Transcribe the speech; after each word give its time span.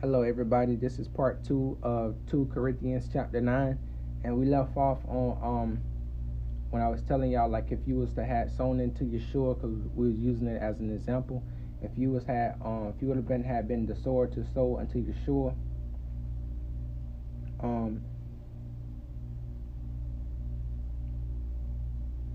Hello, 0.00 0.22
everybody. 0.22 0.76
This 0.76 1.00
is 1.00 1.08
part 1.08 1.42
two 1.42 1.76
of 1.82 2.14
2 2.30 2.50
Corinthians 2.54 3.08
chapter 3.12 3.40
9. 3.40 3.76
And 4.22 4.38
we 4.38 4.46
left 4.46 4.76
off 4.76 5.00
on 5.08 5.36
um 5.42 5.82
when 6.70 6.82
I 6.82 6.88
was 6.88 7.02
telling 7.02 7.32
y'all 7.32 7.48
like 7.50 7.72
if 7.72 7.80
you 7.84 7.96
was 7.96 8.12
to 8.12 8.24
have 8.24 8.48
sown 8.52 8.78
into 8.78 9.02
Yeshua, 9.02 9.56
because 9.56 9.76
we 9.96 10.06
was 10.06 10.16
using 10.16 10.46
it 10.46 10.62
as 10.62 10.78
an 10.78 10.94
example. 10.94 11.42
If 11.82 11.90
you 11.98 12.12
was 12.12 12.24
had 12.24 12.54
um 12.64 12.92
if 12.94 13.02
you 13.02 13.08
would 13.08 13.16
have 13.16 13.26
been 13.26 13.42
had 13.42 13.66
been 13.66 13.86
the 13.86 13.96
sword 13.96 14.30
to 14.34 14.46
sow 14.54 14.78
unto 14.78 15.04
Yeshua, 15.04 15.52
um 17.58 18.00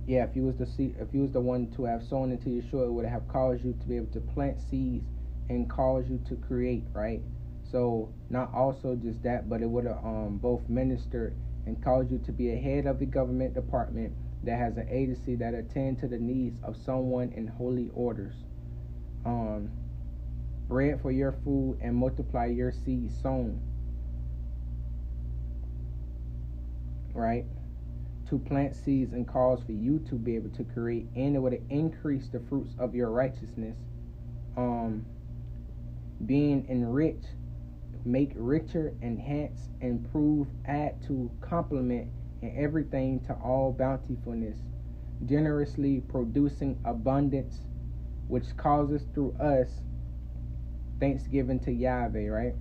yeah, 0.06 0.26
if 0.26 0.36
you 0.36 0.44
was 0.44 0.58
the 0.58 0.66
see 0.66 0.94
if 1.00 1.14
you 1.14 1.22
was 1.22 1.32
the 1.32 1.40
one 1.40 1.72
to 1.78 1.86
have 1.86 2.04
sown 2.04 2.34
into 2.34 2.50
Yeshua, 2.50 2.88
it 2.88 2.92
would 2.92 3.06
have 3.06 3.26
caused 3.30 3.64
you 3.64 3.72
to 3.72 3.88
be 3.88 3.96
able 3.96 4.12
to 4.12 4.20
plant 4.20 4.60
seeds 4.70 5.08
and 5.48 5.70
cause 5.70 6.10
you 6.10 6.20
to 6.28 6.36
create, 6.36 6.84
right? 6.92 7.22
So 7.74 8.14
not 8.30 8.54
also 8.54 8.96
just 8.96 9.24
that, 9.24 9.50
but 9.50 9.64
it 9.64 9.66
would 9.66 9.86
have 9.86 9.98
um, 10.06 10.38
both 10.40 10.62
ministered 10.70 11.36
and 11.66 11.84
caused 11.84 12.12
you 12.12 12.20
to 12.20 12.32
be 12.32 12.52
a 12.52 12.56
head 12.56 12.86
of 12.86 13.00
the 13.00 13.08
government 13.08 13.56
department 13.56 14.14
that 14.44 14.60
has 14.60 14.78
an 14.78 14.88
agency 14.92 15.34
that 15.38 15.56
attend 15.56 16.00
to 16.02 16.08
the 16.08 16.20
needs 16.20 16.60
of 16.64 16.78
someone 16.78 17.34
in 17.36 17.48
holy 17.48 17.90
orders. 17.96 18.36
Um, 19.26 19.72
bread 20.68 21.02
for 21.02 21.12
your 21.12 21.32
food 21.44 21.80
and 21.82 21.96
multiply 21.96 22.46
your 22.46 22.72
seed 22.72 23.12
sown. 23.24 23.60
Right? 27.16 27.46
To 28.30 28.38
plant 28.38 28.76
seeds 28.76 29.14
and 29.14 29.28
cause 29.28 29.64
for 29.66 29.72
you 29.72 29.98
to 30.10 30.16
be 30.16 30.36
able 30.36 30.52
to 30.52 30.64
create, 30.64 31.08
and 31.16 31.36
it 31.36 31.40
would 31.40 31.60
increase 31.72 32.28
the 32.28 32.40
fruits 32.40 32.76
of 32.78 32.94
your 32.94 33.10
righteousness. 33.10 33.78
Um, 34.56 35.08
being 36.28 36.68
enriched 36.70 37.26
make 38.06 38.32
richer, 38.36 38.94
enhance, 39.02 39.70
improve, 39.82 40.48
add 40.66 41.02
to, 41.08 41.32
complement, 41.42 42.10
and 42.42 42.58
everything 42.58 43.20
to 43.22 43.34
all 43.36 43.72
bountifulness, 43.72 44.58
generously 45.26 46.02
producing 46.10 46.80
abundance, 46.86 47.62
which 48.28 48.56
causes 48.58 49.04
through 49.14 49.34
us 49.40 49.82
thanksgiving 51.00 51.60
to 51.60 51.72
Yahweh, 51.72 52.28
right? 52.28 52.56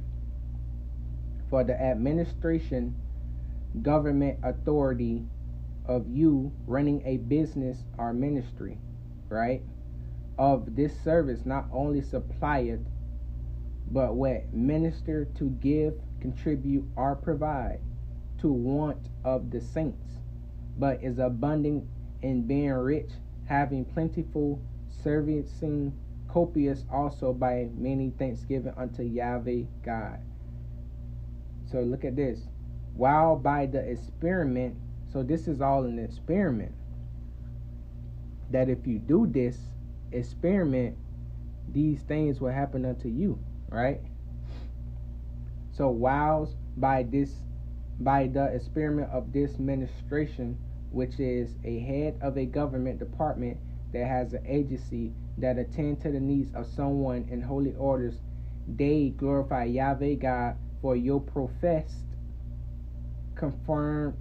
For 1.51 1.65
the 1.65 1.81
administration, 1.81 2.95
government 3.83 4.39
authority 4.43 5.25
of 5.87 6.09
you 6.09 6.53
running 6.67 7.03
a 7.05 7.17
business 7.17 7.79
or 7.99 8.13
ministry, 8.13 8.79
right? 9.29 9.63
Of 10.39 10.77
this 10.77 10.93
service 11.03 11.45
not 11.45 11.67
only 11.73 12.01
supplieth 12.01 12.81
but 13.91 14.15
what 14.15 14.53
minister 14.53 15.27
to 15.37 15.51
give, 15.61 15.95
contribute, 16.21 16.85
or 16.97 17.15
provide 17.17 17.81
to 18.39 18.53
want 18.53 18.99
of 19.25 19.51
the 19.51 19.61
saints, 19.61 20.19
but 20.79 21.03
is 21.03 21.19
abundant 21.19 21.85
in 22.23 22.47
being 22.47 22.71
rich, 22.71 23.11
having 23.47 23.85
plentiful, 23.85 24.61
servicing 25.03 25.93
copious 26.29 26.85
also 26.91 27.33
by 27.33 27.69
many 27.77 28.11
thanksgiving 28.19 28.73
unto 28.77 29.03
Yahweh 29.03 29.63
God. 29.85 30.19
So 31.71 31.81
look 31.81 32.05
at 32.05 32.17
this. 32.17 32.41
While 32.95 33.37
by 33.37 33.67
the 33.67 33.79
experiment, 33.79 34.77
so 35.13 35.23
this 35.23 35.49
is 35.49 35.61
all 35.61 35.85
an 35.85 35.99
experiment. 35.99 36.73
That 38.51 38.69
if 38.69 38.87
you 38.87 38.99
do 38.99 39.27
this 39.27 39.59
experiment, 40.13 40.97
these 41.73 42.01
things 42.03 42.41
will 42.41 42.53
happen 42.53 42.85
unto 42.85 43.09
you 43.09 43.39
right? 43.73 44.01
So 45.73 45.89
whilst 45.89 46.55
by 46.77 47.05
this 47.05 47.35
by 48.01 48.27
the 48.27 48.47
experiment 48.47 49.11
of 49.13 49.33
this 49.33 49.59
ministration, 49.59 50.59
which 50.91 51.21
is 51.21 51.51
a 51.65 51.79
head 51.81 52.19
of 52.21 52.37
a 52.37 52.47
government 52.47 52.99
department 52.99 53.59
that 53.93 54.07
has 54.07 54.33
an 54.33 54.45
agency 54.47 55.13
that 55.39 55.59
attend 55.59 56.01
to 56.03 56.11
the 56.11 56.21
needs 56.21 56.53
of 56.55 56.67
someone 56.67 57.29
in 57.31 57.41
holy 57.41 57.75
orders, 57.75 58.15
they 58.67 59.13
glorify 59.17 59.65
Yahweh 59.65 60.15
God 60.15 60.57
for 60.81 60.97
your 60.97 61.21
professed, 61.21 62.17
confirmed, 63.35 64.17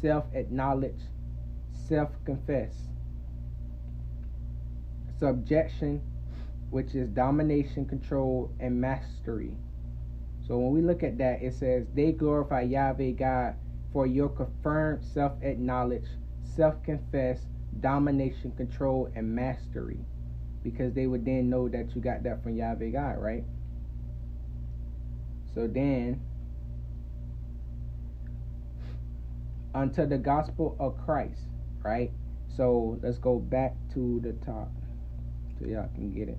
self-acknowledged, 0.00 1.04
self-confessed 1.88 2.86
subjection 5.18 6.00
which 6.70 6.94
is 6.94 7.08
domination, 7.08 7.86
control, 7.86 8.52
and 8.60 8.80
mastery. 8.80 9.54
So 10.46 10.58
when 10.58 10.72
we 10.72 10.80
look 10.80 11.02
at 11.02 11.18
that, 11.18 11.42
it 11.42 11.54
says, 11.54 11.86
They 11.94 12.12
glorify 12.12 12.62
Yahweh 12.62 13.12
God 13.12 13.54
for 13.92 14.06
your 14.06 14.28
confirmed 14.28 15.04
self 15.04 15.32
acknowledge, 15.42 16.06
self 16.42 16.82
confess, 16.82 17.40
domination, 17.80 18.52
control, 18.52 19.10
and 19.14 19.34
mastery. 19.34 20.00
Because 20.62 20.92
they 20.94 21.06
would 21.06 21.24
then 21.24 21.48
know 21.48 21.68
that 21.68 21.94
you 21.94 22.00
got 22.00 22.22
that 22.24 22.42
from 22.42 22.56
Yahweh 22.56 22.90
God, 22.90 23.18
right? 23.18 23.44
So 25.54 25.66
then, 25.66 26.20
unto 29.74 30.06
the 30.06 30.18
gospel 30.18 30.76
of 30.80 30.96
Christ, 30.98 31.42
right? 31.82 32.10
So 32.56 32.98
let's 33.02 33.18
go 33.18 33.38
back 33.38 33.74
to 33.94 34.20
the 34.22 34.32
top 34.44 34.70
so 35.58 35.66
y'all 35.66 35.88
can 35.94 36.12
get 36.12 36.28
it. 36.28 36.38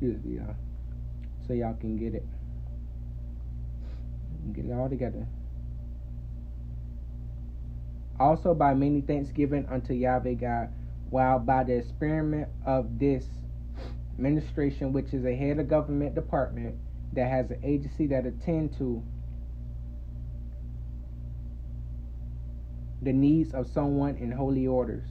Excuse 0.00 0.24
me, 0.24 0.36
y'all. 0.36 0.54
So 1.44 1.54
y'all 1.54 1.74
can 1.74 1.96
get 1.96 2.14
it. 2.14 2.24
Get 4.52 4.66
it 4.66 4.72
all 4.72 4.88
together. 4.88 5.26
Also 8.20 8.54
by 8.54 8.74
many 8.74 9.00
thanksgiving 9.00 9.66
unto 9.68 9.94
Yahweh 9.94 10.34
God, 10.34 10.68
while 11.10 11.40
by 11.40 11.64
the 11.64 11.74
experiment 11.74 12.48
of 12.64 13.00
this 13.00 13.26
administration, 14.16 14.92
which 14.92 15.12
is 15.12 15.24
a 15.24 15.34
head 15.34 15.58
of 15.58 15.68
government 15.68 16.14
department 16.14 16.76
that 17.14 17.28
has 17.28 17.50
an 17.50 17.60
agency 17.64 18.06
that 18.06 18.24
attend 18.24 18.78
to 18.78 19.02
the 23.02 23.12
needs 23.12 23.52
of 23.52 23.66
someone 23.66 24.16
in 24.16 24.30
holy 24.30 24.68
orders. 24.68 25.08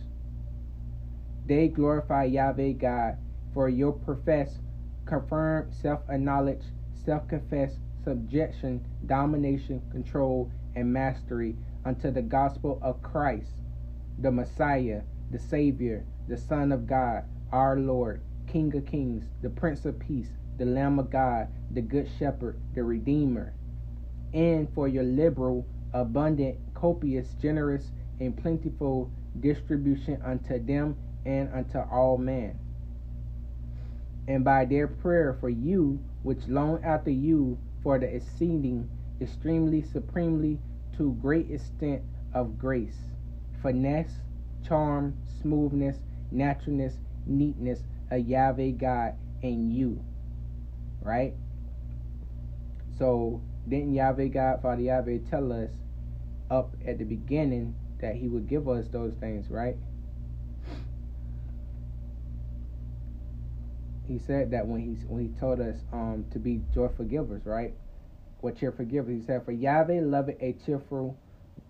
They 1.46 1.68
glorify 1.68 2.24
Yahweh 2.24 2.74
God 2.74 3.18
for 3.54 3.68
your 3.68 3.92
profess, 3.92 4.60
confirm, 5.08 5.72
self 5.72 6.02
acknowledge, 6.10 6.64
self 6.94 7.28
confess, 7.28 7.80
subjection, 8.04 8.86
domination, 9.06 9.82
control, 9.92 10.52
and 10.76 10.92
mastery 10.94 11.56
unto 11.86 12.12
the 12.12 12.22
gospel 12.22 12.80
of 12.82 13.02
Christ, 13.02 13.54
the 14.20 14.32
Messiah, 14.32 15.02
the 15.32 15.40
Savior, 15.40 16.06
the 16.28 16.38
Son 16.38 16.72
of 16.72 16.86
God, 16.86 17.24
our 17.52 17.80
Lord, 17.80 18.22
King 18.48 18.76
of 18.76 18.86
Kings, 18.86 19.26
the 19.42 19.50
Prince 19.50 19.86
of 19.86 19.98
Peace, 20.00 20.30
the 20.58 20.66
Lamb 20.66 21.00
of 21.00 21.10
God, 21.10 21.48
the 21.72 21.82
Good 21.82 22.10
Shepherd, 22.20 22.60
the 22.76 22.84
Redeemer, 22.84 23.54
and 24.34 24.72
for 24.74 24.88
your 24.88 25.04
liberal, 25.04 25.66
abundant, 25.94 26.58
copious, 26.74 27.34
generous, 27.42 27.92
and 28.20 28.38
plentiful 28.38 29.12
distribution 29.40 30.22
unto 30.24 30.64
them 30.64 30.98
and 31.26 31.50
unto 31.54 31.80
all 31.80 32.18
men 32.18 32.60
and 34.28 34.44
by 34.44 34.66
their 34.66 34.88
prayer 34.88 35.38
for 35.40 35.50
you, 35.50 36.00
which 36.24 36.48
long 36.48 36.84
after 36.84 37.10
you 37.10 37.58
for 37.82 37.98
the 37.98 38.08
exceeding, 38.14 38.90
extremely, 39.22 39.82
supremely, 39.82 40.60
to 40.98 41.18
great 41.22 41.50
extent 41.50 42.02
of 42.34 42.58
grace, 42.58 42.98
finesse, 43.62 44.14
charm, 44.68 45.16
smoothness, 45.42 45.98
naturalness, 46.32 46.96
neatness, 47.26 47.80
a 48.12 48.18
Yahweh 48.18 48.72
God 48.72 49.14
in 49.42 49.72
you. 49.72 50.04
Right? 51.02 51.34
So, 52.98 53.42
didn't 53.68 53.94
Yahweh 53.94 54.28
God, 54.28 54.62
Father 54.62 54.82
Yahweh, 54.82 55.20
tell 55.30 55.52
us 55.54 55.72
up 56.50 56.76
at 56.86 56.98
the 56.98 57.06
beginning 57.06 57.76
that 58.02 58.16
He 58.16 58.28
would 58.28 58.48
give 58.48 58.68
us 58.68 58.88
those 58.88 59.14
things, 59.20 59.50
right? 59.50 59.78
He 64.08 64.18
said 64.20 64.52
that 64.52 64.68
when 64.68 64.82
he 64.82 64.92
when 65.08 65.22
he 65.24 65.30
told 65.40 65.60
us 65.62 65.76
um 65.92 66.26
to 66.32 66.40
be 66.40 66.62
joyful 66.74 67.06
givers, 67.06 67.46
right? 67.46 67.74
What 68.42 68.58
cheerful 68.58 68.86
givers? 68.86 69.20
He 69.20 69.26
said, 69.26 69.44
"For 69.46 69.52
Yahweh 69.52 70.02
loveth 70.04 70.38
a 70.42 70.54
cheerful, 70.66 71.18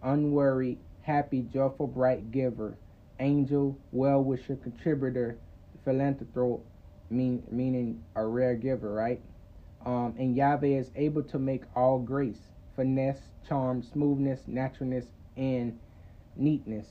unworried, 0.03 0.79
happy, 1.01 1.41
joyful, 1.53 1.87
bright 1.87 2.31
giver, 2.31 2.77
angel, 3.19 3.77
well 3.91 4.23
wisher, 4.23 4.55
contributor, 4.57 5.37
philanthrope, 5.85 6.65
mean 7.09 7.43
meaning 7.51 8.03
a 8.15 8.25
rare 8.25 8.55
giver, 8.55 8.93
right? 8.93 9.21
Um, 9.85 10.15
and 10.19 10.35
Yahweh 10.35 10.67
is 10.77 10.91
able 10.95 11.23
to 11.23 11.39
make 11.39 11.63
all 11.75 11.99
grace, 11.99 12.41
finesse, 12.75 13.21
charm, 13.47 13.81
smoothness, 13.81 14.41
naturalness, 14.47 15.05
and 15.37 15.79
neatness 16.35 16.87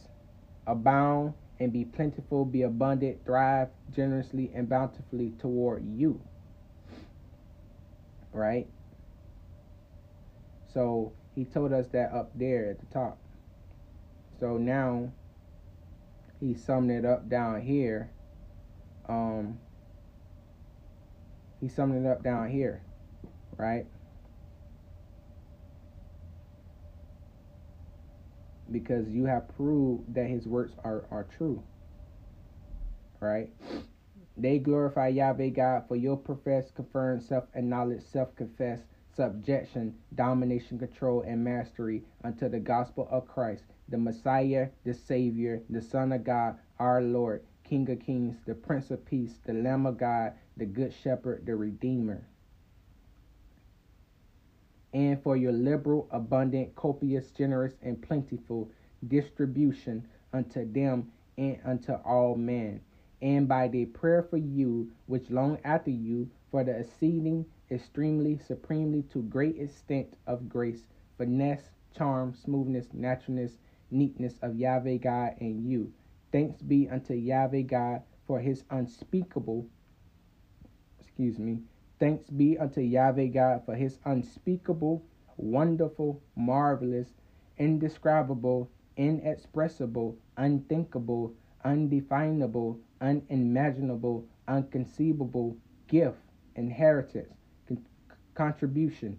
abound 0.66 1.34
and 1.58 1.73
be 1.73 1.85
plentiful, 1.85 2.44
be 2.44 2.62
abundant, 2.62 3.25
thrive 3.25 3.69
generously 3.94 4.50
and 4.55 4.69
bountifully 4.69 5.32
toward 5.38 5.85
you. 5.85 6.20
Right? 8.32 8.67
So 10.73 11.12
he 11.35 11.44
told 11.44 11.73
us 11.73 11.87
that 11.93 12.12
up 12.12 12.31
there 12.35 12.70
at 12.70 12.81
the 12.81 12.87
top. 12.87 13.19
So 14.38 14.58
now 14.58 15.11
he's 16.41 16.62
summed 16.62 16.91
it 16.91 17.05
up 17.05 17.29
down 17.29 17.62
here. 17.62 18.11
Um, 19.08 19.58
he's 21.61 21.75
summed 21.75 22.05
it 22.05 22.08
up 22.08 22.23
down 22.23 22.50
here, 22.50 22.82
right? 23.56 23.87
Because 28.71 29.09
you 29.09 29.27
have 29.27 29.49
proved 29.57 30.15
that 30.15 30.27
his 30.27 30.47
works 30.47 30.73
are, 30.85 31.05
are 31.11 31.27
true, 31.37 31.63
right? 33.21 33.51
They 34.37 34.59
glorify 34.59 35.09
Yahweh 35.09 35.51
God 35.51 35.85
for 35.89 35.97
your 35.97 36.17
professed, 36.17 36.75
confirmed, 36.75 37.23
self 37.23 37.45
acknowledged, 37.55 38.07
self 38.11 38.35
confessed 38.37 38.85
subjection, 39.17 39.95
domination, 40.15 40.79
control, 40.79 41.23
and 41.23 41.43
mastery 41.43 42.05
unto 42.23 42.49
the 42.49 42.61
gospel 42.61 43.09
of 43.11 43.27
Christ, 43.27 43.65
the 43.89 43.97
Messiah, 43.97 44.69
the 44.85 44.93
Savior, 44.93 45.63
the 45.71 45.81
Son 45.81 46.13
of 46.13 46.23
God, 46.23 46.59
our 46.79 47.01
Lord, 47.01 47.43
King 47.65 47.91
of 47.91 48.01
Kings, 48.01 48.37
the 48.47 48.55
Prince 48.55 48.91
of 48.91 49.05
Peace, 49.07 49.39
the 49.47 49.55
Lamb 49.55 49.87
of 49.87 49.97
God, 49.97 50.35
the 50.59 50.67
Good 50.67 50.93
Shepherd, 50.93 51.47
the 51.47 51.57
Redeemer. 51.57 52.27
And 54.96 55.22
for 55.22 55.37
your 55.37 55.52
liberal, 55.52 56.08
abundant, 56.10 56.75
copious, 56.75 57.31
generous, 57.31 57.75
and 57.82 58.00
plentiful 58.00 58.70
distribution 59.06 60.08
unto 60.32 60.72
them 60.72 61.12
and 61.37 61.58
unto 61.66 61.93
all 61.93 62.34
men. 62.34 62.81
And 63.20 63.46
by 63.46 63.69
the 63.69 63.84
prayer 63.84 64.22
for 64.22 64.38
you, 64.38 64.90
which 65.04 65.28
long 65.28 65.58
after 65.64 65.90
you, 65.90 66.31
for 66.50 66.64
the 66.64 66.78
exceeding 66.78 67.44
extremely, 67.70 68.38
supremely, 68.38 69.02
to 69.12 69.20
great 69.25 69.58
extent 69.58 70.16
of 70.26 70.48
grace, 70.48 70.88
finesse, 71.19 71.69
charm, 71.94 72.32
smoothness, 72.32 72.87
naturalness, 72.94 73.58
neatness 73.90 74.38
of 74.40 74.56
Yahweh 74.56 74.96
God 74.96 75.34
and 75.40 75.69
you. 75.69 75.93
Thanks 76.32 76.62
be 76.62 76.88
unto 76.88 77.12
Yahweh 77.12 77.62
God 77.62 78.00
for 78.26 78.40
his 78.40 78.64
unspeakable, 78.70 79.66
excuse 80.98 81.38
me, 81.38 81.58
thanks 81.98 82.28
be 82.31 82.58
unto 82.58 82.81
Yahweh 82.81 83.26
God 83.26 83.62
for 83.64 83.75
his 83.75 83.98
unspeakable, 84.04 85.02
wonderful, 85.37 86.22
marvelous, 86.37 87.08
indescribable, 87.58 88.70
inexpressible, 88.96 90.16
unthinkable, 90.37 91.34
undefinable, 91.64 92.78
unimaginable, 93.00 94.26
unconceivable 94.48 95.56
gift, 95.88 96.19
inheritance, 96.54 97.32
contribution, 98.34 99.19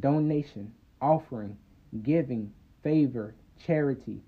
donation, 0.00 0.72
offering, 1.00 1.56
giving, 2.02 2.52
favor, 2.82 3.34
charity, 3.58 4.20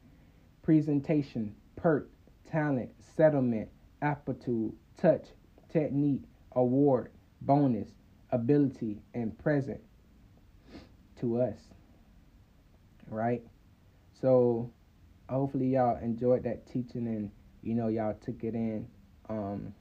presentation, 0.63 1.55
perk, 1.77 2.11
talent, 2.51 2.91
settlement, 3.17 3.69
aptitude, 4.03 4.73
touch, 4.97 5.27
technique, 5.73 6.23
award, 6.53 7.11
bonus, 7.43 7.89
ability, 8.31 9.03
and 9.15 9.37
present 9.39 9.81
to 11.21 11.41
us. 11.41 11.59
Right? 13.09 13.43
So 14.21 14.71
hopefully 15.29 15.69
y'all 15.69 15.99
enjoyed 16.03 16.45
that 16.45 16.67
teaching 16.67 17.07
and 17.07 17.31
you 17.63 17.75
know 17.75 17.89
y'all 17.89 18.17
took 18.25 18.43
it 18.43 18.55
in 18.55 18.87
um 19.29 19.73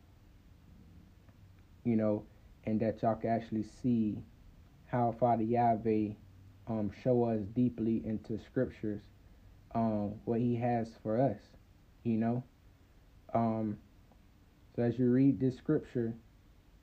you 1.84 1.96
know 1.96 2.24
and 2.66 2.80
that 2.80 3.02
y'all 3.02 3.16
can 3.16 3.32
actually 3.32 3.66
see 3.82 4.18
how 4.86 5.16
Father 5.20 5.44
Yahweh 5.44 6.10
um, 6.68 6.92
show 7.04 7.24
us 7.26 7.42
deeply 7.56 8.02
into 8.06 8.40
scriptures 8.46 9.02
um, 9.76 10.14
what 10.26 10.40
he 10.40 10.56
has 10.56 10.90
for 11.04 11.20
us, 11.20 11.40
you 12.04 12.18
know. 12.18 12.44
Um, 13.34 13.78
so 14.76 14.84
as 14.84 14.98
you 14.98 15.12
read 15.12 15.40
this 15.40 15.58
scripture, 15.58 16.14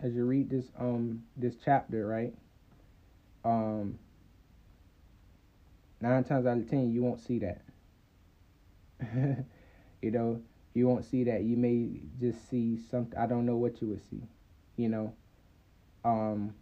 as 0.01 0.15
you 0.15 0.25
read 0.25 0.51
this 0.51 0.67
um 0.79 1.25
this 1.37 1.55
chapter, 1.65 2.07
right? 2.07 2.35
Um, 3.45 3.99
nine 6.01 6.25
times 6.25 6.47
out 6.47 6.59
of 6.59 6.69
ten, 6.69 6.93
you 6.93 7.03
won't 7.03 7.21
see 7.21 7.39
that. 7.41 7.63
you 10.03 10.11
know, 10.11 10.41
you 10.75 10.89
won't 10.89 11.05
see 11.05 11.25
that. 11.25 11.43
You 11.43 11.57
may 11.57 12.01
just 12.21 12.49
see 12.51 12.79
something. 12.91 13.19
I 13.19 13.27
don't 13.27 13.47
know 13.47 13.57
what 13.57 13.81
you 13.81 13.89
would 13.89 14.09
see. 14.11 14.23
You 14.77 14.89
know. 14.89 15.15
Um, 16.05 16.55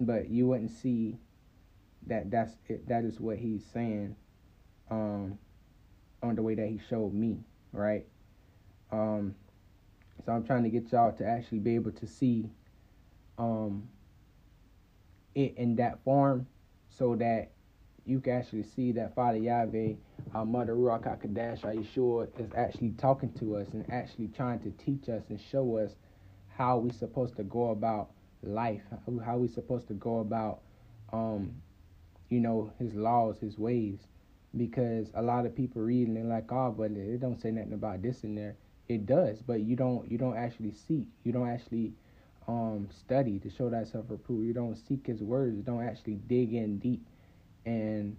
but 0.00 0.28
you 0.28 0.46
wouldn't 0.46 0.70
see 0.70 1.16
that 2.06 2.30
that's 2.30 2.52
it, 2.68 2.86
that 2.88 3.04
is 3.04 3.18
what 3.18 3.38
he's 3.38 3.64
saying 3.72 4.16
um, 4.90 5.38
on 6.22 6.36
the 6.36 6.42
way 6.42 6.54
that 6.54 6.68
he 6.68 6.80
showed 6.88 7.12
me, 7.12 7.38
right? 7.72 8.06
Um, 8.92 9.34
so 10.26 10.32
I'm 10.32 10.44
trying 10.44 10.64
to 10.64 10.68
get 10.70 10.90
y'all 10.90 11.12
to 11.12 11.24
actually 11.24 11.60
be 11.60 11.76
able 11.76 11.92
to 11.92 12.06
see 12.06 12.50
um, 13.38 13.88
it 15.36 15.54
in 15.56 15.76
that 15.76 16.02
form 16.02 16.48
so 16.90 17.14
that 17.14 17.52
you 18.04 18.18
can 18.18 18.32
actually 18.32 18.64
see 18.64 18.90
that 18.92 19.14
Father 19.14 19.38
Yahweh, 19.38 19.92
our 20.34 20.44
Mother 20.44 20.74
Ruach 20.74 21.04
HaKodesh, 21.04 21.60
Yeshua, 21.60 22.28
is 22.40 22.50
actually 22.56 22.90
talking 22.98 23.32
to 23.34 23.56
us 23.56 23.68
and 23.72 23.88
actually 23.88 24.28
trying 24.28 24.58
to 24.60 24.70
teach 24.84 25.08
us 25.08 25.22
and 25.28 25.40
show 25.40 25.76
us 25.78 25.94
how 26.48 26.78
we're 26.78 26.92
supposed 26.92 27.36
to 27.36 27.44
go 27.44 27.70
about 27.70 28.10
life, 28.42 28.82
how 29.24 29.36
we're 29.36 29.48
supposed 29.48 29.86
to 29.88 29.94
go 29.94 30.18
about, 30.20 30.60
um, 31.12 31.52
you 32.30 32.40
know, 32.40 32.72
his 32.80 32.94
laws, 32.94 33.38
his 33.38 33.58
ways, 33.58 33.98
because 34.56 35.08
a 35.14 35.22
lot 35.22 35.46
of 35.46 35.54
people 35.54 35.82
read 35.82 36.08
and 36.08 36.16
they're 36.16 36.24
like, 36.24 36.50
oh, 36.50 36.74
but 36.76 36.90
it 36.90 37.20
don't 37.20 37.40
say 37.40 37.52
nothing 37.52 37.74
about 37.74 38.02
this 38.02 38.24
in 38.24 38.34
there. 38.34 38.56
It 38.88 39.06
does, 39.06 39.42
but 39.42 39.60
you 39.60 39.74
don't 39.76 40.10
you 40.10 40.16
don't 40.18 40.36
actually 40.36 40.72
seek, 40.72 41.06
you 41.24 41.32
don't 41.32 41.48
actually 41.48 41.92
um, 42.46 42.88
study 42.90 43.38
to 43.40 43.50
show 43.50 43.68
thyself 43.68 44.10
approved. 44.10 44.46
You 44.46 44.52
don't 44.52 44.76
seek 44.76 45.06
his 45.06 45.22
words, 45.22 45.56
you 45.56 45.62
don't 45.62 45.82
actually 45.82 46.14
dig 46.28 46.54
in 46.54 46.78
deep, 46.78 47.04
and 47.64 48.16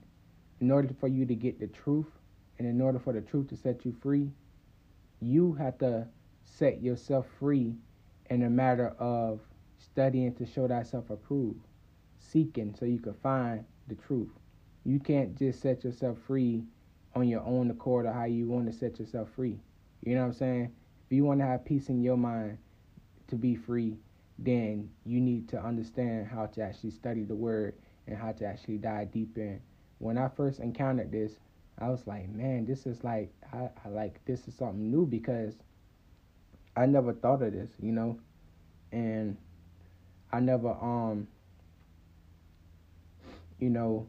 in 0.59 0.71
order 0.71 0.93
for 0.99 1.07
you 1.07 1.25
to 1.25 1.35
get 1.35 1.59
the 1.59 1.67
truth, 1.67 2.11
and 2.59 2.67
in 2.67 2.81
order 2.81 2.99
for 2.99 3.13
the 3.13 3.21
truth 3.21 3.47
to 3.49 3.55
set 3.55 3.85
you 3.85 3.95
free, 4.01 4.29
you 5.21 5.53
have 5.53 5.77
to 5.79 6.07
set 6.43 6.81
yourself 6.81 7.25
free 7.39 7.75
in 8.29 8.43
a 8.43 8.49
matter 8.49 8.93
of 8.99 9.39
studying 9.79 10.33
to 10.35 10.45
show 10.45 10.67
thyself 10.67 11.09
approved, 11.09 11.65
seeking 12.19 12.75
so 12.77 12.85
you 12.85 12.99
can 12.99 13.13
find 13.13 13.63
the 13.87 13.95
truth. 13.95 14.31
You 14.83 14.99
can't 14.99 15.37
just 15.37 15.61
set 15.61 15.83
yourself 15.83 16.17
free 16.27 16.63
on 17.15 17.27
your 17.27 17.41
own 17.41 17.71
accord 17.71 18.05
or 18.05 18.11
how 18.11 18.25
you 18.25 18.47
want 18.47 18.67
to 18.67 18.73
set 18.73 18.99
yourself 18.99 19.29
free. 19.35 19.57
You 20.03 20.15
know 20.15 20.21
what 20.21 20.27
I'm 20.27 20.33
saying? 20.33 20.71
If 21.05 21.15
you 21.15 21.23
want 21.23 21.39
to 21.39 21.45
have 21.45 21.65
peace 21.65 21.89
in 21.89 22.01
your 22.01 22.17
mind 22.17 22.57
to 23.27 23.35
be 23.35 23.55
free, 23.55 23.97
then 24.39 24.89
you 25.05 25.19
need 25.19 25.49
to 25.49 25.59
understand 25.63 26.27
how 26.27 26.45
to 26.47 26.61
actually 26.61 26.91
study 26.91 27.23
the 27.23 27.35
word 27.35 27.75
and 28.07 28.17
how 28.17 28.31
to 28.33 28.45
actually 28.45 28.77
dive 28.77 29.11
deep 29.11 29.37
in. 29.37 29.59
When 29.99 30.17
I 30.17 30.29
first 30.29 30.59
encountered 30.59 31.11
this, 31.11 31.33
I 31.79 31.89
was 31.89 32.05
like, 32.07 32.29
man, 32.29 32.65
this 32.65 32.85
is 32.85 33.03
like 33.03 33.31
I, 33.53 33.69
I 33.85 33.89
like 33.89 34.23
this 34.25 34.47
is 34.47 34.55
something 34.55 34.91
new 34.91 35.05
because 35.05 35.55
I 36.75 36.85
never 36.85 37.13
thought 37.13 37.41
of 37.41 37.53
this, 37.53 37.71
you 37.79 37.91
know? 37.91 38.19
And 38.91 39.37
I 40.31 40.39
never 40.39 40.69
um 40.69 41.27
you 43.59 43.69
know 43.69 44.07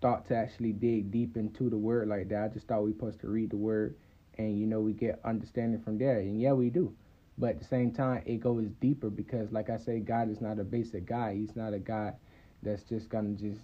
thought 0.00 0.26
to 0.26 0.34
actually 0.36 0.72
dig 0.72 1.10
deep 1.10 1.36
into 1.36 1.70
the 1.70 1.76
word 1.76 2.08
like 2.08 2.28
that. 2.28 2.44
I 2.44 2.48
just 2.48 2.66
thought 2.66 2.82
we 2.82 2.92
supposed 2.92 3.20
to 3.20 3.28
read 3.28 3.50
the 3.50 3.56
word 3.56 3.96
and 4.38 4.58
you 4.58 4.66
know 4.66 4.80
we 4.80 4.92
get 4.92 5.20
understanding 5.24 5.80
from 5.80 5.98
there. 5.98 6.18
And 6.18 6.40
yeah, 6.40 6.52
we 6.52 6.70
do. 6.70 6.94
But 7.38 7.50
at 7.50 7.58
the 7.58 7.64
same 7.64 7.92
time, 7.92 8.22
it 8.24 8.40
goes 8.40 8.66
deeper 8.80 9.10
because 9.10 9.52
like 9.52 9.70
I 9.70 9.76
say, 9.76 10.00
God 10.00 10.30
is 10.30 10.40
not 10.40 10.58
a 10.58 10.64
basic 10.64 11.06
guy. 11.06 11.34
He's 11.34 11.54
not 11.54 11.74
a 11.74 11.78
God 11.78 12.14
that's 12.62 12.82
just 12.82 13.08
gonna 13.08 13.34
just, 13.34 13.60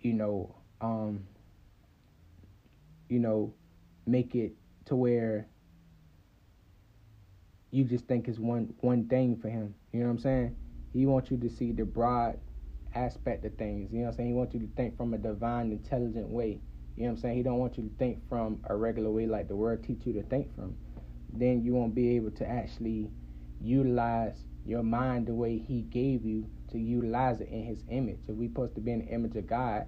you 0.00 0.12
know, 0.12 0.54
um, 0.80 1.24
you 3.08 3.18
know, 3.18 3.52
make 4.06 4.34
it 4.34 4.52
to 4.86 4.96
where 4.96 5.46
you 7.70 7.84
just 7.84 8.06
think 8.06 8.28
it's 8.28 8.38
one 8.38 8.74
one 8.80 9.08
thing 9.08 9.36
for 9.36 9.48
him. 9.48 9.74
You 9.92 10.00
know 10.00 10.06
what 10.06 10.12
I'm 10.12 10.18
saying? 10.18 10.56
He 10.92 11.06
wants 11.06 11.30
you 11.30 11.38
to 11.38 11.48
see 11.48 11.72
the 11.72 11.84
broad 11.84 12.38
aspect 12.94 13.44
of 13.44 13.54
things. 13.56 13.90
You 13.92 14.00
know 14.00 14.04
what 14.04 14.10
I'm 14.10 14.16
saying? 14.16 14.28
He 14.28 14.34
wants 14.34 14.54
you 14.54 14.60
to 14.60 14.68
think 14.76 14.96
from 14.96 15.14
a 15.14 15.18
divine, 15.18 15.72
intelligent 15.72 16.28
way. 16.28 16.60
You 16.96 17.04
know 17.04 17.10
what 17.10 17.16
I'm 17.16 17.22
saying? 17.22 17.36
He 17.36 17.42
don't 17.42 17.58
want 17.58 17.76
you 17.78 17.84
to 17.84 17.94
think 17.98 18.28
from 18.28 18.60
a 18.64 18.76
regular 18.76 19.10
way 19.10 19.26
like 19.26 19.48
the 19.48 19.56
word 19.56 19.82
teach 19.84 20.04
you 20.04 20.12
to 20.14 20.22
think 20.24 20.54
from. 20.54 20.76
Then 21.32 21.62
you 21.62 21.72
won't 21.74 21.94
be 21.94 22.16
able 22.16 22.30
to 22.32 22.48
actually 22.48 23.10
utilize 23.60 24.36
your 24.66 24.82
mind 24.82 25.26
the 25.26 25.34
way 25.34 25.58
he 25.58 25.82
gave 25.82 26.24
you 26.24 26.46
to 26.70 26.78
utilize 26.78 27.40
it 27.40 27.48
in 27.48 27.64
his 27.64 27.82
image. 27.88 28.18
If 28.28 28.36
we 28.36 28.48
supposed 28.48 28.74
to 28.74 28.80
be 28.80 28.92
in 28.92 29.00
the 29.00 29.12
image 29.12 29.36
of 29.36 29.46
God, 29.46 29.86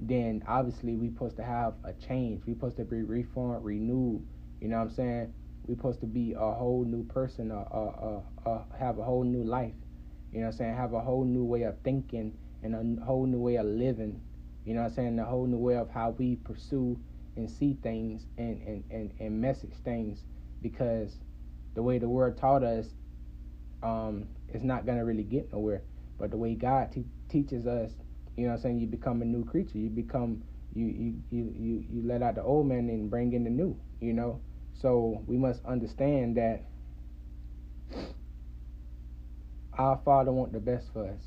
then 0.00 0.42
obviously 0.46 0.96
we 0.96 1.08
supposed 1.08 1.36
to 1.36 1.44
have 1.44 1.74
a 1.84 1.92
change. 1.92 2.42
We 2.46 2.54
supposed 2.54 2.76
to 2.78 2.84
be 2.84 3.02
reformed, 3.02 3.64
renewed. 3.64 4.26
You 4.60 4.68
know 4.68 4.76
what 4.76 4.84
I'm 4.84 4.90
saying? 4.90 5.34
we're 5.66 5.74
supposed 5.74 6.00
to 6.00 6.06
be 6.06 6.32
a 6.32 6.52
whole 6.52 6.84
new 6.86 7.04
person, 7.04 7.50
uh, 7.50 7.64
uh, 7.72 8.20
uh, 8.46 8.48
uh, 8.48 8.62
have 8.78 8.98
a 8.98 9.02
whole 9.02 9.24
new 9.24 9.42
life. 9.42 9.72
You 10.32 10.40
know 10.40 10.46
what 10.46 10.52
I'm 10.54 10.58
saying? 10.58 10.76
Have 10.76 10.92
a 10.92 11.00
whole 11.00 11.24
new 11.24 11.44
way 11.44 11.62
of 11.62 11.76
thinking 11.82 12.36
and 12.62 12.98
a 12.98 13.04
whole 13.04 13.26
new 13.26 13.38
way 13.38 13.56
of 13.56 13.66
living. 13.66 14.20
You 14.66 14.74
know 14.74 14.82
what 14.82 14.88
I'm 14.88 14.94
saying? 14.94 15.16
The 15.16 15.24
whole 15.24 15.46
new 15.46 15.56
way 15.56 15.76
of 15.76 15.90
how 15.90 16.10
we 16.10 16.36
pursue 16.36 16.98
and 17.36 17.50
see 17.50 17.78
things 17.82 18.26
and, 18.36 18.60
and, 18.66 18.84
and, 18.90 19.12
and 19.20 19.40
message 19.40 19.72
things 19.84 20.24
because 20.60 21.16
the 21.74 21.82
way 21.82 21.98
the 21.98 22.08
world 22.08 22.36
taught 22.36 22.64
us 22.64 22.88
um, 23.82 24.26
it's 24.48 24.64
not 24.64 24.86
going 24.86 24.98
to 24.98 25.04
really 25.04 25.22
get 25.22 25.52
nowhere. 25.52 25.82
But 26.18 26.30
the 26.30 26.36
way 26.36 26.54
God 26.54 26.92
te- 26.92 27.04
teaches 27.28 27.66
us, 27.66 27.92
you 28.36 28.44
know 28.44 28.50
what 28.50 28.56
I'm 28.56 28.62
saying, 28.62 28.80
you 28.80 28.86
become 28.86 29.22
a 29.22 29.24
new 29.24 29.44
creature. 29.44 29.78
You 29.78 29.90
become, 29.90 30.42
you, 30.74 30.86
you, 30.86 31.22
you, 31.30 31.54
you, 31.56 31.84
you 31.90 32.02
let 32.04 32.22
out 32.22 32.34
the 32.34 32.42
old 32.42 32.66
man 32.66 32.88
and 32.90 33.10
bring 33.10 33.32
in 33.32 33.44
the 33.44 33.50
new, 33.50 33.78
you 34.00 34.12
know? 34.12 34.40
So 34.74 35.22
we 35.26 35.36
must 35.36 35.64
understand 35.64 36.36
that 36.36 36.64
our 39.74 40.00
Father 40.04 40.32
want 40.32 40.52
the 40.52 40.60
best 40.60 40.92
for 40.92 41.06
us. 41.06 41.20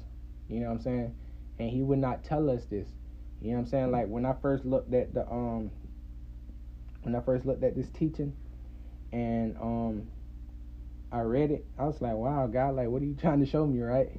You 0.49 0.59
know 0.59 0.67
what 0.67 0.73
I'm 0.73 0.81
saying? 0.81 1.15
And 1.59 1.69
he 1.69 1.81
would 1.81 1.99
not 1.99 2.23
tell 2.23 2.49
us 2.49 2.65
this. 2.65 2.87
You 3.41 3.51
know 3.51 3.57
what 3.57 3.59
I'm 3.61 3.67
saying? 3.67 3.91
Like 3.91 4.07
when 4.07 4.25
I 4.25 4.33
first 4.41 4.65
looked 4.65 4.93
at 4.93 5.13
the 5.13 5.29
um 5.29 5.71
when 7.03 7.15
I 7.15 7.21
first 7.21 7.45
looked 7.45 7.63
at 7.63 7.75
this 7.75 7.89
teaching 7.89 8.35
and 9.11 9.55
um 9.57 10.07
I 11.11 11.21
read 11.21 11.51
it, 11.51 11.65
I 11.77 11.85
was 11.85 12.01
like, 12.01 12.13
Wow, 12.15 12.47
God, 12.47 12.75
like 12.75 12.89
what 12.89 13.01
are 13.01 13.05
you 13.05 13.15
trying 13.19 13.39
to 13.39 13.45
show 13.45 13.65
me, 13.65 13.79
right? 13.81 14.09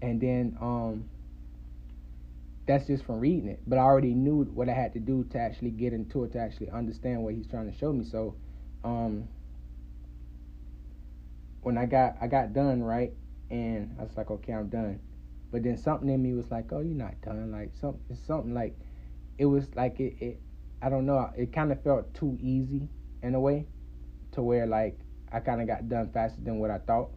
And 0.00 0.20
then 0.20 0.56
um 0.60 1.08
that's 2.66 2.86
just 2.86 3.04
from 3.04 3.20
reading 3.20 3.48
it. 3.48 3.60
But 3.66 3.78
I 3.78 3.82
already 3.82 4.14
knew 4.14 4.44
what 4.44 4.70
I 4.70 4.72
had 4.72 4.94
to 4.94 4.98
do 4.98 5.24
to 5.32 5.38
actually 5.38 5.70
get 5.70 5.92
into 5.92 6.24
it 6.24 6.32
to 6.32 6.38
actually 6.38 6.70
understand 6.70 7.22
what 7.22 7.34
he's 7.34 7.46
trying 7.46 7.70
to 7.70 7.76
show 7.76 7.92
me. 7.92 8.04
So 8.04 8.36
um 8.82 9.28
when 11.60 11.76
I 11.76 11.84
got 11.84 12.16
I 12.20 12.28
got 12.28 12.54
done, 12.54 12.82
right? 12.82 13.12
And 13.50 13.96
I 13.98 14.02
was 14.02 14.16
like, 14.16 14.30
okay, 14.30 14.52
I'm 14.52 14.68
done. 14.68 15.00
But 15.54 15.62
then 15.62 15.76
something 15.76 16.08
in 16.08 16.20
me 16.20 16.32
was 16.32 16.50
like, 16.50 16.72
oh, 16.72 16.80
you're 16.80 16.96
not 16.96 17.20
done. 17.20 17.52
Like 17.52 17.70
something, 17.80 18.18
something 18.26 18.54
like 18.54 18.76
it 19.38 19.46
was 19.46 19.72
like 19.76 20.00
it, 20.00 20.16
it 20.18 20.40
I 20.82 20.88
don't 20.88 21.06
know. 21.06 21.30
It 21.36 21.52
kind 21.52 21.70
of 21.70 21.80
felt 21.84 22.12
too 22.12 22.36
easy 22.40 22.88
in 23.22 23.36
a 23.36 23.40
way, 23.40 23.64
to 24.32 24.42
where 24.42 24.66
like 24.66 24.98
I 25.30 25.38
kind 25.38 25.60
of 25.60 25.68
got 25.68 25.88
done 25.88 26.10
faster 26.12 26.40
than 26.42 26.58
what 26.58 26.72
I 26.72 26.78
thought, 26.78 27.10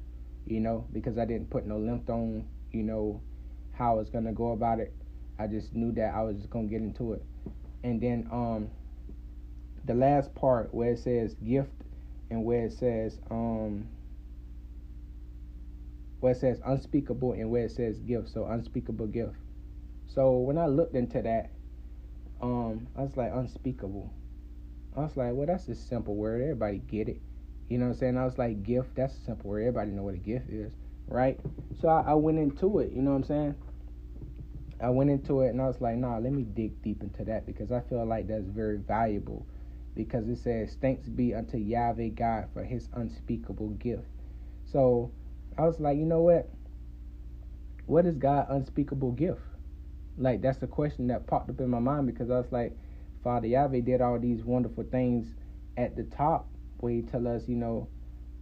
you 0.46 0.60
know, 0.60 0.86
because 0.94 1.18
I 1.18 1.26
didn't 1.26 1.50
put 1.50 1.66
no 1.66 1.80
length 1.80 2.12
on, 2.12 2.48
you 2.72 2.84
know, 2.84 3.20
how 3.74 3.94
I 3.94 3.96
was 3.96 4.12
gonna 4.12 4.34
go 4.34 4.52
about 4.52 4.80
it. 4.82 4.94
I 5.40 5.48
just 5.48 5.74
knew 5.74 5.92
that 5.94 6.14
I 6.14 6.22
was 6.22 6.38
just 6.38 6.52
gonna 6.52 6.68
get 6.68 6.82
into 6.82 7.14
it, 7.14 7.24
and 7.84 8.00
then 8.00 8.30
um, 8.32 8.70
the 9.86 9.96
last 9.96 10.36
part 10.36 10.72
where 10.76 10.92
it 10.92 11.00
says 11.00 11.34
gift 11.44 11.72
and 12.30 12.46
where 12.46 12.66
it 12.66 12.74
says 12.74 13.18
um 13.32 13.88
where 16.20 16.32
it 16.32 16.40
says 16.40 16.60
unspeakable 16.66 17.34
and 17.34 17.50
where 17.50 17.66
it 17.66 17.72
says 17.72 18.00
gift. 18.00 18.30
So 18.30 18.46
unspeakable 18.46 19.08
gift. 19.08 19.36
So 20.08 20.32
when 20.38 20.58
I 20.58 20.68
looked 20.68 20.96
into 20.96 21.22
that, 21.22 21.52
um, 22.42 22.88
I 22.98 23.02
was 23.02 23.18
like 23.18 23.32
unspeakable. 23.34 24.12
I 24.96 25.02
was 25.02 25.16
like, 25.16 25.34
well, 25.34 25.46
that's 25.46 25.68
a 25.68 25.76
simple 25.76 26.16
word. 26.16 26.42
Everybody 26.42 26.80
get 26.80 27.08
it. 27.10 27.22
You 27.70 27.78
know 27.78 27.86
what 27.86 27.94
I'm 27.94 27.98
saying? 27.98 28.18
I 28.18 28.26
was 28.26 28.38
like, 28.38 28.64
gift. 28.64 28.96
That's 28.96 29.14
a 29.14 29.22
simple 29.22 29.50
word. 29.50 29.62
Everybody 29.62 29.92
know 29.92 30.04
what 30.04 30.16
a 30.16 30.18
gift 30.18 30.50
is, 30.50 30.72
right? 31.08 31.40
So 31.82 31.88
I, 31.88 32.12
I 32.12 32.14
went 32.14 32.40
into 32.40 32.80
it. 32.80 32.92
You 32.94 33.02
know 33.02 33.12
what 33.12 33.18
I'm 33.18 33.24
saying? 33.24 33.56
I 34.82 34.90
went 34.90 35.10
into 35.10 35.42
it 35.42 35.50
and 35.50 35.62
I 35.62 35.68
was 35.68 35.82
like, 35.82 35.98
nah, 35.98 36.18
let 36.18 36.32
me 36.32 36.44
dig 36.44 36.82
deep 36.84 37.02
into 37.02 37.24
that 37.26 37.46
because 37.46 37.72
I 37.72 37.82
feel 37.82 38.06
like 38.06 38.28
that's 38.28 38.48
very 38.48 38.78
valuable. 38.78 39.46
Because 39.96 40.28
it 40.30 40.38
says, 40.38 40.78
thanks 40.80 41.10
be 41.10 41.34
unto 41.34 41.58
Yahweh 41.58 42.10
God 42.10 42.50
for 42.54 42.64
his 42.64 42.88
unspeakable 42.94 43.70
gift. 43.72 44.06
So 44.72 45.12
I 45.58 45.64
was 45.64 45.80
like, 45.80 45.98
you 45.98 46.06
know 46.06 46.22
what? 46.22 46.50
What 47.86 48.06
is 48.06 48.18
God 48.18 48.48
unspeakable 48.50 49.12
gift? 49.14 49.42
Like 50.18 50.42
that's 50.42 50.58
the 50.60 50.68
question 50.68 51.08
that 51.08 51.28
popped 51.28 51.50
up 51.50 51.60
in 51.60 51.70
my 51.70 51.80
mind 51.80 52.08
because 52.08 52.30
I 52.30 52.38
was 52.38 52.52
like, 52.52 52.78
Father 53.24 53.48
Yahweh 53.48 53.82
did 53.82 54.02
all 54.02 54.20
these 54.20 54.44
wonderful 54.44 54.84
things 54.84 55.28
at 55.78 55.96
the 55.96 56.04
top 56.04 56.48
where 56.80 56.94
he 56.94 57.02
tell 57.02 57.28
us, 57.28 57.48
you 57.48 57.56
know, 57.56 57.88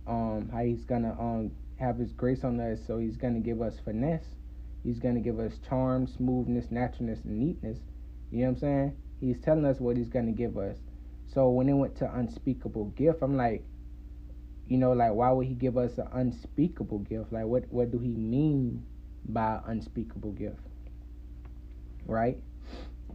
um, 0.08 0.50
how 0.52 0.64
he's 0.64 0.84
gonna 0.86 1.16
um 1.20 1.52
have 1.80 1.98
his 1.98 2.12
grace 2.12 2.44
on 2.44 2.60
us, 2.60 2.80
so 2.86 2.98
he's 3.00 3.18
gonna 3.18 3.40
give 3.40 3.62
us 3.62 3.80
finesse. 3.84 4.26
He's 4.84 5.00
gonna 5.00 5.20
give 5.20 5.40
us 5.40 5.54
charm, 5.68 6.08
smoothness, 6.08 6.72
naturalness, 6.72 7.24
and 7.24 7.40
neatness. 7.40 7.80
You 8.32 8.40
know 8.40 8.46
what 8.46 8.50
I'm 8.52 8.60
saying? 8.60 8.98
He's 9.20 9.40
telling 9.40 9.66
us 9.66 9.80
what 9.80 9.98
he's 9.98 10.10
gonna 10.10 10.32
give 10.32 10.58
us. 10.58 10.78
So 11.28 11.50
when 11.50 11.70
it 11.70 11.74
went 11.74 11.96
to 11.98 12.14
unspeakable 12.16 12.86
gift, 12.96 13.20
I'm 13.22 13.36
like, 13.36 13.64
you 14.68 14.78
know, 14.78 14.94
like 14.94 15.14
why 15.14 15.32
would 15.32 15.48
he 15.48 15.54
give 15.54 15.78
us 15.78 15.98
an 15.98 16.08
unspeakable 16.14 17.00
gift? 17.00 17.32
Like 17.32 17.46
what 17.46 17.66
what 17.70 17.92
do 17.92 18.00
he 18.00 18.16
mean 18.16 18.84
by 19.28 19.60
unspeakable 19.68 20.32
gift? 20.32 20.60
Right? 22.06 22.38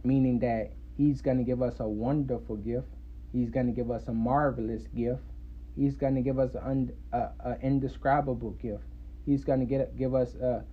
Meaning 0.03 0.39
that 0.39 0.71
he's 0.97 1.21
gonna 1.21 1.43
give 1.43 1.61
us 1.61 1.79
a 1.79 1.87
wonderful 1.87 2.55
gift. 2.55 2.87
He's 3.33 3.49
gonna 3.49 3.71
give 3.71 3.91
us 3.91 4.07
a 4.07 4.13
marvelous 4.13 4.87
gift. 4.95 5.23
He's 5.75 5.95
gonna 5.95 6.21
give 6.21 6.39
us 6.39 6.55
an 6.55 6.93
a, 7.11 7.29
a 7.41 7.57
indescribable 7.61 8.51
gift. 8.51 8.83
He's 9.25 9.43
gonna 9.43 9.65
get 9.65 9.97
give 9.97 10.15
us 10.15 10.35
a 10.35 10.63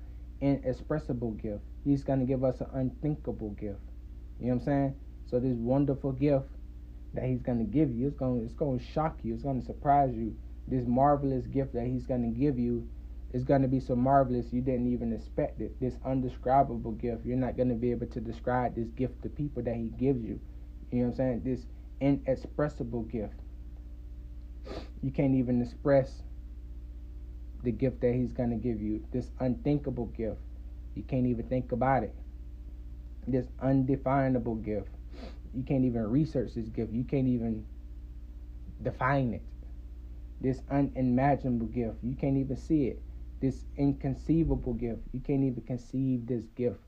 inexpressible 0.41 1.33
gift. 1.33 1.63
He's 1.85 2.05
gonna 2.05 2.25
give 2.25 2.45
us 2.45 2.61
an 2.61 2.69
unthinkable 2.73 3.51
gift. 3.51 3.81
You 4.41 4.47
know 4.47 4.55
what 4.55 4.61
I'm 4.61 4.65
saying? 4.65 4.95
So 5.27 5.41
this 5.41 5.57
wonderful 5.57 6.13
gift 6.13 6.47
that 7.15 7.25
he's 7.25 7.43
gonna 7.43 7.65
give 7.65 7.91
you, 7.91 8.07
it's 8.07 8.17
gonna 8.17 8.43
it's 8.43 8.55
gonna 8.55 8.79
shock 8.79 9.19
you. 9.25 9.35
It's 9.35 9.43
gonna 9.43 9.63
surprise 9.63 10.15
you 10.15 10.37
this 10.69 10.87
marvelous 10.87 11.47
gift 11.47 11.73
that 11.75 11.87
he's 11.87 12.07
going 12.07 12.23
to 12.23 12.39
give 12.39 12.59
you 12.59 12.87
is 13.33 13.45
going 13.45 13.63
to 13.63 13.69
be 13.69 13.81
so 13.81 13.95
marvelous 13.95 14.47
you 14.53 14.61
didn't 14.61 14.91
even 14.93 15.13
expect 15.13 15.61
it. 15.61 15.79
This 15.81 15.95
undescribable 16.05 16.93
gift, 16.93 17.25
you're 17.25 17.37
not 17.37 17.57
going 17.57 17.69
to 17.69 17.75
be 17.75 17.91
able 17.91 18.07
to 18.07 18.21
describe 18.21 18.75
this 18.75 18.89
gift 18.89 19.23
to 19.23 19.29
people 19.29 19.63
that 19.63 19.75
he 19.75 19.91
gives 19.99 20.23
you. 20.23 20.41
You 20.91 21.01
know 21.01 21.05
what 21.05 21.11
I'm 21.11 21.17
saying? 21.17 21.43
This 21.45 21.67
inexpressible 22.01 23.03
gift. 23.03 23.35
You 25.03 25.11
can't 25.11 25.35
even 25.35 25.63
express 25.63 26.23
the 27.63 27.73
gift 27.73 28.01
that 28.01 28.15
he's 28.15 28.33
going 28.33 28.51
to 28.51 28.57
give 28.57 28.81
you. 28.81 29.05
This 29.13 29.31
unthinkable 29.41 30.07
gift. 30.07 30.41
You 30.95 31.03
can't 31.03 31.27
even 31.27 31.47
think 31.49 31.73
about 31.73 32.03
it. 32.03 32.15
This 33.27 33.47
undefinable 33.63 34.57
gift. 34.57 34.89
You 35.55 35.63
can't 35.63 35.85
even 35.85 36.11
research 36.11 36.55
this 36.55 36.69
gift. 36.69 36.93
You 36.93 37.05
can't 37.05 37.29
even 37.29 37.65
define 38.83 39.35
it 39.35 39.43
this 40.41 40.63
unimaginable 40.71 41.67
gift. 41.67 41.97
You 42.03 42.15
can't 42.15 42.37
even 42.37 42.57
see 42.57 42.87
it. 42.87 43.03
This 43.41 43.65
inconceivable 43.77 44.75
gift. 44.75 45.03
You 45.13 45.21
can't 45.21 45.45
even 45.45 45.63
conceive 45.63 46.27
this 46.27 46.45
gift 46.57 46.81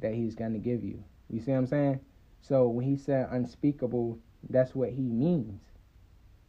that 0.00 0.14
he's 0.14 0.34
going 0.34 0.52
to 0.52 0.58
give 0.58 0.82
you. 0.84 1.02
You 1.30 1.40
see 1.40 1.52
what 1.52 1.58
I'm 1.58 1.66
saying? 1.66 2.00
So 2.40 2.68
when 2.68 2.84
he 2.84 2.96
said 2.96 3.28
unspeakable, 3.30 4.18
that's 4.50 4.74
what 4.74 4.90
he 4.90 5.02
means. 5.02 5.60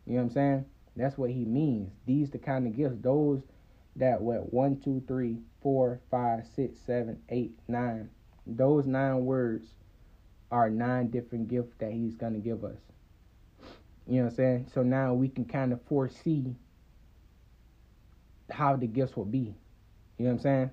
You 0.06 0.14
know 0.14 0.18
what 0.18 0.24
I'm 0.24 0.30
saying? 0.32 0.66
That's 0.96 1.18
what 1.18 1.32
he 1.32 1.46
means. 1.46 1.92
These 2.06 2.30
the 2.32 2.38
kind 2.38 2.68
of 2.68 2.76
gifts. 2.76 2.98
Those 3.02 3.42
that 3.96 4.22
what 4.22 4.54
one, 4.54 4.80
two, 4.80 5.04
three, 5.08 5.38
four, 5.62 6.02
five, 6.12 6.46
six, 6.56 6.80
seven, 6.86 7.22
eight, 7.30 7.58
nine. 7.68 8.10
Those 8.46 8.86
nine 8.86 9.26
words 9.26 9.74
are 10.52 10.70
nine 10.70 11.10
different 11.10 11.48
gifts 11.48 11.76
that 11.80 11.92
he's 11.92 12.16
gonna 12.16 12.40
give 12.40 12.64
us. 12.64 12.80
You 14.08 14.18
know 14.18 14.24
what 14.24 14.32
I'm 14.32 14.36
saying? 14.36 14.68
So 14.74 14.84
now 14.84 15.14
we 15.14 15.30
can 15.30 15.46
kind 15.46 15.74
of 15.74 15.82
foresee 15.84 16.56
how 18.52 18.76
the 18.76 18.88
gifts 18.88 19.18
will 19.18 19.26
be. 19.26 19.56
You 20.18 20.26
know 20.26 20.26
what 20.26 20.32
I'm 20.32 20.40
saying? 20.40 20.72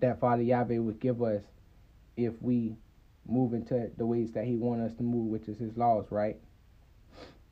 That 0.00 0.20
Father 0.20 0.42
Yahweh 0.42 0.78
would 0.78 1.00
give 1.00 1.22
us 1.22 1.42
if 2.16 2.34
we 2.40 2.76
move 3.26 3.54
into 3.54 3.90
the 3.96 4.06
ways 4.06 4.32
that 4.32 4.44
He 4.44 4.56
wants 4.56 4.92
us 4.92 4.96
to 4.98 5.02
move, 5.02 5.26
which 5.26 5.48
is 5.48 5.58
His 5.58 5.76
laws, 5.76 6.06
right? 6.10 6.36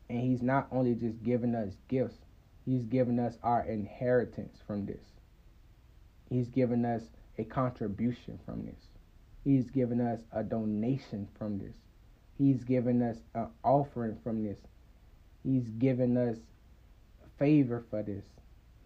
And 0.09 0.21
He's 0.21 0.43
not 0.43 0.69
only 0.71 0.95
just 0.95 1.23
giving 1.23 1.55
us 1.55 1.75
gifts, 1.89 2.17
He's 2.65 2.85
giving 2.85 3.19
us 3.19 3.37
our 3.43 3.65
inheritance 3.65 4.59
from 4.67 4.87
this. 4.87 5.03
He's 6.31 6.49
given 6.49 6.85
us 6.85 7.03
a 7.39 7.45
contribution 7.45 8.39
from 8.45 8.67
this. 8.67 8.89
He's 9.45 9.71
given 9.71 10.01
us 10.01 10.21
a 10.33 10.43
donation 10.43 11.29
from 11.39 11.59
this. 11.59 11.75
He's 12.39 12.63
given 12.63 13.03
us 13.03 13.19
an 13.35 13.49
offering 13.65 14.17
from 14.23 14.45
this. 14.45 14.61
He's 15.43 15.69
given 15.69 16.17
us 16.17 16.39
favor 17.39 17.85
for 17.91 18.03
this. 18.03 18.25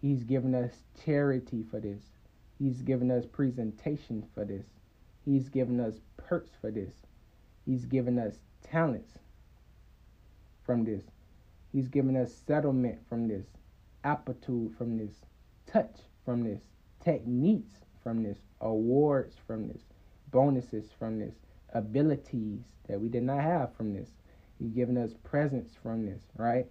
He's 0.01 0.23
given 0.23 0.55
us 0.55 0.71
charity 1.05 1.63
for 1.69 1.79
this. 1.79 2.01
He's 2.59 2.81
given 2.81 3.11
us 3.11 3.25
presentation 3.25 4.25
for 4.33 4.43
this. 4.43 4.65
He's 5.23 5.49
given 5.49 5.79
us 5.79 5.99
perks 6.17 6.51
for 6.59 6.71
this. 6.71 6.93
He's 7.65 7.85
given 7.85 8.19
us 8.19 8.35
talents 8.63 9.19
from 10.65 10.83
this. 10.83 11.03
He's 11.71 11.87
given 11.87 12.15
us 12.15 12.33
settlement 12.45 12.99
from 13.07 13.27
this, 13.27 13.45
aptitude 14.03 14.75
from 14.77 14.97
this, 14.97 15.13
touch 15.65 15.95
from 16.25 16.43
this, 16.43 16.61
techniques 17.03 17.73
from 18.03 18.23
this, 18.23 18.37
awards 18.61 19.35
from 19.47 19.67
this, 19.67 19.81
bonuses 20.31 20.89
from 20.99 21.19
this, 21.19 21.33
abilities 21.73 22.59
that 22.87 22.99
we 22.99 23.09
did 23.09 23.23
not 23.23 23.41
have 23.41 23.75
from 23.75 23.93
this. 23.93 24.09
He's 24.59 24.71
given 24.71 24.97
us 24.97 25.11
presence 25.23 25.71
from 25.81 26.05
this, 26.05 26.21
right? 26.37 26.65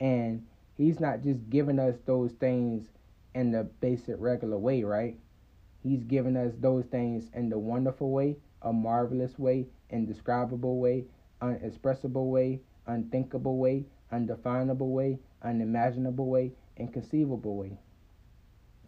And 0.00 0.46
he's 0.76 1.00
not 1.00 1.22
just 1.22 1.50
giving 1.50 1.78
us 1.78 1.96
those 2.06 2.32
things 2.32 2.84
in 3.34 3.52
the 3.52 3.64
basic 3.64 4.16
regular 4.18 4.58
way, 4.58 4.82
right? 4.82 5.16
He's 5.82 6.02
giving 6.04 6.36
us 6.36 6.52
those 6.60 6.84
things 6.86 7.30
in 7.34 7.48
the 7.48 7.58
wonderful 7.58 8.10
way, 8.10 8.36
a 8.62 8.72
marvelous 8.72 9.38
way, 9.38 9.66
indescribable 9.90 10.78
way, 10.78 11.04
unexpressible 11.40 12.30
way, 12.30 12.60
unthinkable 12.86 13.58
way, 13.58 13.84
undefinable 14.12 14.90
way, 14.90 15.18
unimaginable 15.42 16.26
way, 16.26 16.52
inconceivable 16.76 17.56
way. 17.56 17.78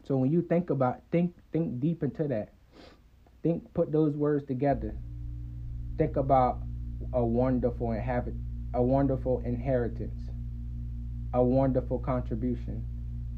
So 0.04 0.16
when 0.16 0.32
you 0.32 0.42
think 0.42 0.70
about 0.70 1.00
think 1.11 1.34
think 1.52 1.80
deep 1.80 2.02
into 2.02 2.28
that. 2.28 2.50
Think 3.42 3.72
put 3.75 3.92
those 3.92 4.14
words 4.14 4.44
together. 4.46 4.94
Think 6.02 6.16
about 6.16 6.59
a 7.12 7.25
wonderful 7.25 7.92
inhabit 7.92 8.35
a 8.75 8.82
wonderful 8.82 9.40
inheritance, 9.44 10.18
a 11.32 11.40
wonderful 11.40 12.00
contribution, 12.00 12.85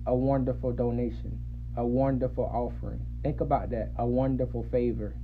a 0.06 0.14
wonderful 0.14 0.72
donation, 0.72 1.38
a 1.76 1.84
wonderful 1.84 2.44
offering. 2.44 3.04
Think 3.22 3.42
about 3.42 3.68
that. 3.68 3.92
A 3.98 4.06
wonderful 4.06 4.64
favor, 4.72 5.14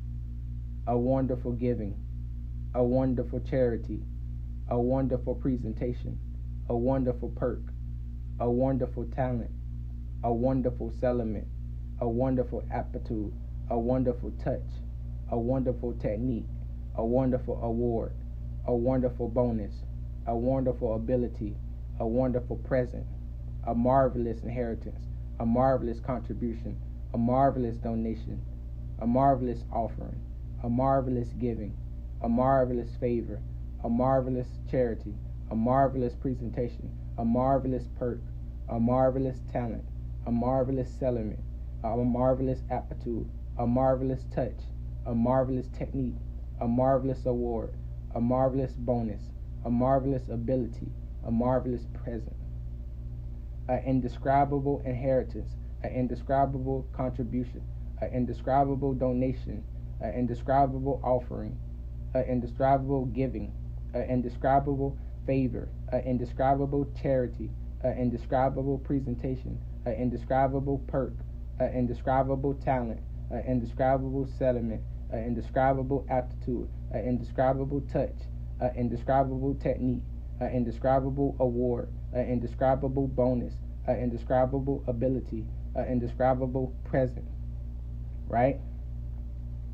a 0.86 0.98
wonderful 0.98 1.52
giving, 1.52 1.96
a 2.74 2.84
wonderful 2.84 3.40
charity, 3.40 4.02
a 4.68 4.78
wonderful 4.78 5.34
presentation, 5.34 6.18
a 6.68 6.76
wonderful 6.76 7.30
perk, 7.30 7.62
a 8.38 8.50
wonderful 8.50 9.06
talent, 9.16 9.50
a 10.24 10.30
wonderful 10.30 10.92
settlement, 11.00 11.48
a 12.02 12.06
wonderful 12.06 12.62
aptitude, 12.70 13.32
a 13.70 13.78
wonderful 13.78 14.30
touch, 14.44 14.68
a 15.30 15.38
wonderful 15.38 15.94
technique, 15.94 16.44
a 17.00 17.04
wonderful 17.06 17.58
award, 17.62 18.12
a 18.66 18.74
wonderful 18.74 19.26
bonus, 19.26 19.72
a 20.26 20.36
wonderful 20.36 20.94
ability, 20.94 21.56
a 21.98 22.06
wonderful 22.06 22.56
present, 22.56 23.06
a 23.66 23.74
marvelous 23.74 24.42
inheritance, 24.42 25.06
a 25.38 25.46
marvelous 25.46 25.98
contribution, 25.98 26.78
a 27.14 27.16
marvelous 27.16 27.78
donation, 27.78 28.38
a 28.98 29.06
marvelous 29.06 29.64
offering, 29.72 30.20
a 30.62 30.68
marvelous 30.68 31.28
giving, 31.38 31.74
a 32.20 32.28
marvelous 32.28 32.90
favor, 33.00 33.40
a 33.82 33.88
marvelous 33.88 34.48
charity, 34.70 35.14
a 35.50 35.56
marvelous 35.56 36.14
presentation, 36.14 36.90
a 37.16 37.24
marvelous 37.24 37.88
perk, 37.98 38.20
a 38.68 38.78
marvelous 38.78 39.38
talent, 39.50 39.86
a 40.26 40.30
marvelous 40.30 40.90
settlement, 40.98 41.40
a 41.82 41.96
marvelous 41.96 42.60
aptitude, 42.70 43.26
a 43.56 43.66
marvelous 43.66 44.26
touch, 44.34 44.60
a 45.06 45.14
marvelous 45.14 45.68
technique, 45.68 46.16
a 46.60 46.68
marvelous 46.68 47.26
award, 47.26 47.74
a 48.14 48.20
marvelous 48.20 48.72
bonus, 48.72 49.22
a 49.64 49.70
marvelous 49.70 50.28
ability, 50.30 50.88
a 51.26 51.30
marvelous 51.30 51.86
present, 52.04 52.36
an 53.68 53.82
indescribable 53.86 54.82
inheritance, 54.84 55.50
an 55.82 55.90
indescribable 55.92 56.86
contribution, 56.92 57.62
an 58.00 58.10
indescribable 58.12 58.92
donation, 58.94 59.64
an 60.00 60.12
indescribable 60.14 61.00
offering, 61.02 61.56
an 62.14 62.24
indescribable 62.24 63.06
giving, 63.06 63.52
an 63.94 64.02
indescribable 64.02 64.96
favor, 65.26 65.68
an 65.92 66.00
indescribable 66.00 66.86
charity, 67.00 67.50
an 67.82 67.96
indescribable 67.96 68.78
presentation, 68.78 69.58
an 69.86 69.94
indescribable 69.94 70.78
perk, 70.86 71.14
an 71.58 71.72
indescribable 71.72 72.54
talent, 72.54 73.00
an 73.30 73.42
indescribable 73.46 74.28
settlement, 74.38 74.82
an 75.12 75.24
indescribable 75.24 76.06
aptitude, 76.08 76.68
an 76.92 77.04
indescribable 77.04 77.80
touch, 77.92 78.14
an 78.60 78.72
indescribable 78.76 79.54
technique, 79.54 80.02
an 80.40 80.48
indescribable 80.48 81.36
award, 81.40 81.88
an 82.12 82.26
indescribable 82.26 83.06
bonus, 83.08 83.54
an 83.86 83.98
indescribable 83.98 84.84
ability, 84.86 85.44
an 85.74 85.84
indescribable 85.86 86.74
present, 86.84 87.26
right? 88.28 88.58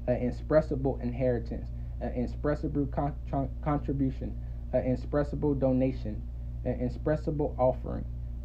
An 0.07 0.17
inexpressible 0.17 0.99
inheritance, 1.03 1.69
an 2.01 2.13
inexpressible 2.13 2.87
con- 2.87 3.49
contribution, 3.63 4.37
an 4.73 4.85
inexpressible 4.85 5.55
donation, 5.55 6.23
an 6.65 6.81
inexpressible 6.81 7.55
offering, 7.59 8.05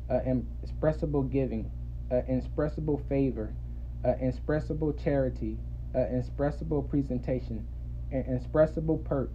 an 0.09 0.45
inexpressible 0.61 1.23
giving, 1.23 1.71
an 2.09 2.23
inexpressible 2.27 3.01
favor, 3.07 3.53
an 4.03 4.17
inexpressible 4.19 4.93
charity, 4.93 5.57
an 5.93 6.07
inexpressible 6.07 6.83
presentation, 6.83 7.67
an 8.11 8.23
inexpressible 8.27 8.97
perk, 8.99 9.31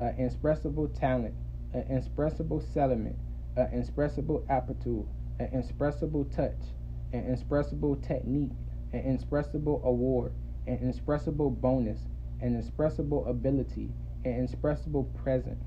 an 0.00 0.14
inexpressible 0.18 0.88
talent, 0.88 1.34
an 1.72 1.84
inexpressible 1.88 2.60
settlement, 2.60 3.16
an 3.56 3.68
inexpressible 3.72 4.44
aptitude, 4.48 5.06
an 5.38 5.48
inexpressible 5.52 6.24
touch, 6.26 6.60
an 7.12 7.24
inexpressible 7.24 7.96
technique, 7.96 8.50
an 8.92 9.00
inexpressible 9.00 9.80
award, 9.84 10.32
an 10.66 10.78
inexpressible 10.78 11.50
bonus, 11.50 12.00
an 12.40 12.48
inexpressible 12.54 13.26
ability, 13.26 13.90
an 14.24 14.32
inexpressible 14.32 15.04
present, 15.22 15.58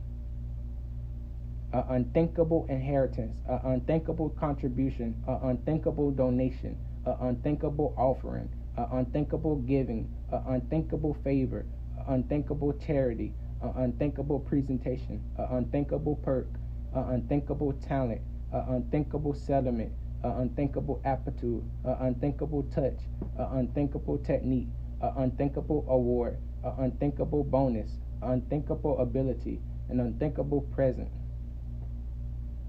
an 1.73 1.83
unthinkable 1.89 2.65
inheritance, 2.69 3.35
an 3.47 3.59
unthinkable 3.63 4.29
contribution, 4.29 5.15
an 5.27 5.39
unthinkable 5.43 6.11
donation, 6.11 6.77
an 7.05 7.15
unthinkable 7.21 7.93
offering, 7.97 8.49
an 8.77 8.87
unthinkable 8.91 9.55
giving, 9.57 10.07
an 10.31 10.43
unthinkable 10.47 11.15
favor, 11.23 11.65
an 12.07 12.15
unthinkable 12.15 12.73
charity, 12.73 13.33
an 13.61 13.71
unthinkable 13.75 14.39
presentation, 14.39 15.21
an 15.37 15.47
unthinkable 15.57 16.15
perk, 16.17 16.47
an 16.93 17.03
unthinkable 17.15 17.73
talent, 17.73 18.21
an 18.51 18.63
unthinkable 18.69 19.33
settlement, 19.33 19.91
an 20.23 20.31
unthinkable 20.41 21.01
aptitude, 21.05 21.63
an 21.83 21.95
unthinkable 21.99 22.63
touch, 22.73 22.99
an 23.37 23.47
unthinkable 23.59 24.17
technique, 24.19 24.67
an 25.01 25.11
unthinkable 25.17 25.85
award, 25.89 26.37
an 26.63 26.73
unthinkable 26.77 27.43
bonus, 27.43 27.89
an 28.21 28.31
unthinkable 28.33 28.99
ability, 28.99 29.59
an 29.89 29.99
unthinkable 29.99 30.61
present, 30.61 31.09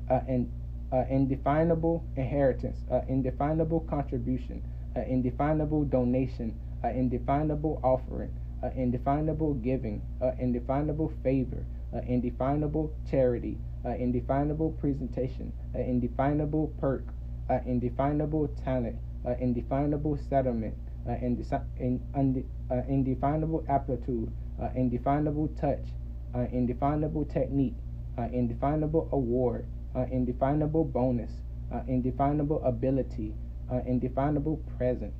an 0.08 0.50
indefinable 1.10 2.02
inheritance, 2.16 2.78
an 2.90 3.04
indefinable 3.08 3.80
contribution, 3.80 4.62
an 4.98 5.04
indefinable 5.08 5.84
donation, 5.84 6.58
an 6.82 6.94
indefinable 6.96 7.80
offering, 7.82 8.30
an 8.62 8.72
indefinable 8.72 9.54
giving, 9.54 10.02
an 10.20 10.36
indefinable 10.38 11.12
favor, 11.22 11.64
an 11.92 12.04
indefinable 12.04 12.92
charity, 13.08 13.58
an 13.84 13.92
indefinable 13.94 14.72
presentation, 14.72 15.52
an 15.74 15.82
indefinable 15.82 16.72
perk, 16.80 17.04
an 17.48 17.62
indefinable 17.66 18.48
talent, 18.64 18.98
an 19.24 19.36
indefinable 19.40 20.16
settlement, 20.28 20.74
an 21.06 21.22
indefinable 22.88 23.64
aptitude, 23.68 24.32
an 24.58 24.70
indefinable 24.74 25.48
touch, 25.60 25.86
an 26.34 26.46
indefinable 26.52 27.24
technique, 27.24 27.76
an 28.16 28.34
indefinable 28.34 29.08
award, 29.12 29.64
an 29.94 30.08
indefinable 30.10 30.84
bonus, 30.84 31.30
an 31.70 31.84
indefinable 31.88 32.62
ability, 32.64 33.32
an 33.70 33.82
indefinable 33.86 34.56
present, 34.76 35.14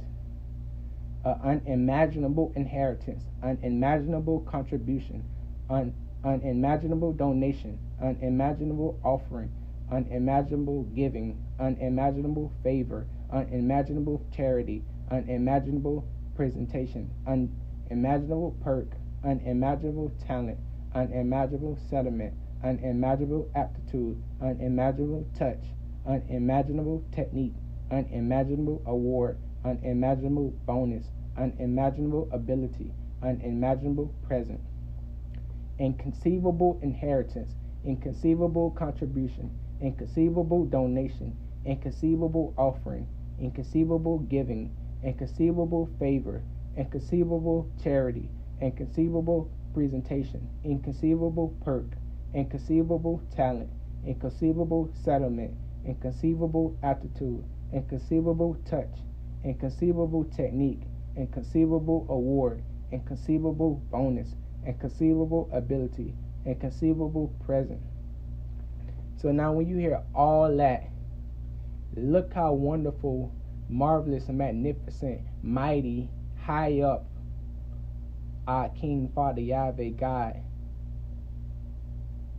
an 1.24 1.62
unimaginable 1.66 2.52
inheritance, 2.56 3.24
an 3.42 3.58
unimaginable 3.62 4.40
contribution, 4.40 5.22
an 5.70 5.92
unimaginable 6.24 7.12
donation, 7.12 7.78
unimaginable 8.02 8.98
offering, 9.04 9.50
unimaginable 9.90 10.82
giving, 10.94 11.37
unimaginable 11.61 12.52
favor, 12.62 13.06
unimaginable 13.32 14.24
charity, 14.34 14.82
unimaginable 15.11 16.04
presentation, 16.34 17.11
unimaginable 17.26 18.56
perk, 18.62 18.88
unimaginable 19.24 20.11
talent, 20.26 20.58
unimaginable 20.94 21.78
settlement, 21.90 22.34
unimaginable 22.62 23.48
aptitude, 23.54 24.20
unimaginable 24.40 25.26
touch, 25.38 25.62
unimaginable 26.06 27.02
technique, 27.12 27.54
unimaginable 27.90 28.83
award, 28.87 29.38
unimaginable 29.64 30.51
bonus, 30.66 31.07
unimaginable 31.37 32.29
ability, 32.33 32.92
unimaginable 33.22 34.12
present, 34.27 34.61
inconceivable 35.79 36.79
inheritance, 36.83 37.53
inconceivable 37.85 38.70
contribution, 38.72 39.51
inconceivable 39.81 40.64
donation, 40.66 41.37
inconceivable 41.64 42.53
offering, 42.57 43.07
inconceivable 43.40 44.18
giving, 44.20 44.74
inconceivable 45.03 45.88
favor, 45.98 46.42
inconceivable 46.77 47.68
charity, 47.83 48.29
inconceivable 48.61 49.51
presentation, 49.74 50.48
inconceivable 50.64 51.55
perk, 51.64 51.87
inconceivable 52.35 53.22
talent, 53.35 53.70
inconceivable 54.07 54.90
settlement, 55.05 55.55
inconceivable 55.85 56.77
aptitude, 56.83 57.44
inconceivable 57.72 58.57
touch, 58.64 58.94
inconceivable 59.44 60.24
technique, 60.24 60.83
inconceivable 61.16 62.07
award, 62.09 62.62
inconceivable 62.92 63.83
bonus, 63.90 64.35
inconceivable 64.66 65.48
ability, 65.52 66.14
inconceivable 66.46 67.35
present. 67.44 67.81
So 69.20 69.33
now 69.33 69.52
when 69.52 69.68
you 69.68 69.76
hear 69.76 70.02
all 70.14 70.57
that, 70.57 70.88
look 71.96 72.33
how 72.35 72.52
wonderful, 72.52 73.33
marvelous, 73.68 74.28
and 74.28 74.38
magnificent, 74.38 75.20
mighty, 75.42 76.09
high 76.40 76.81
up 76.81 77.07
our 78.46 78.70
King 78.70 79.11
Father 79.14 79.42
Yahweh 79.42 79.90
God 79.90 80.40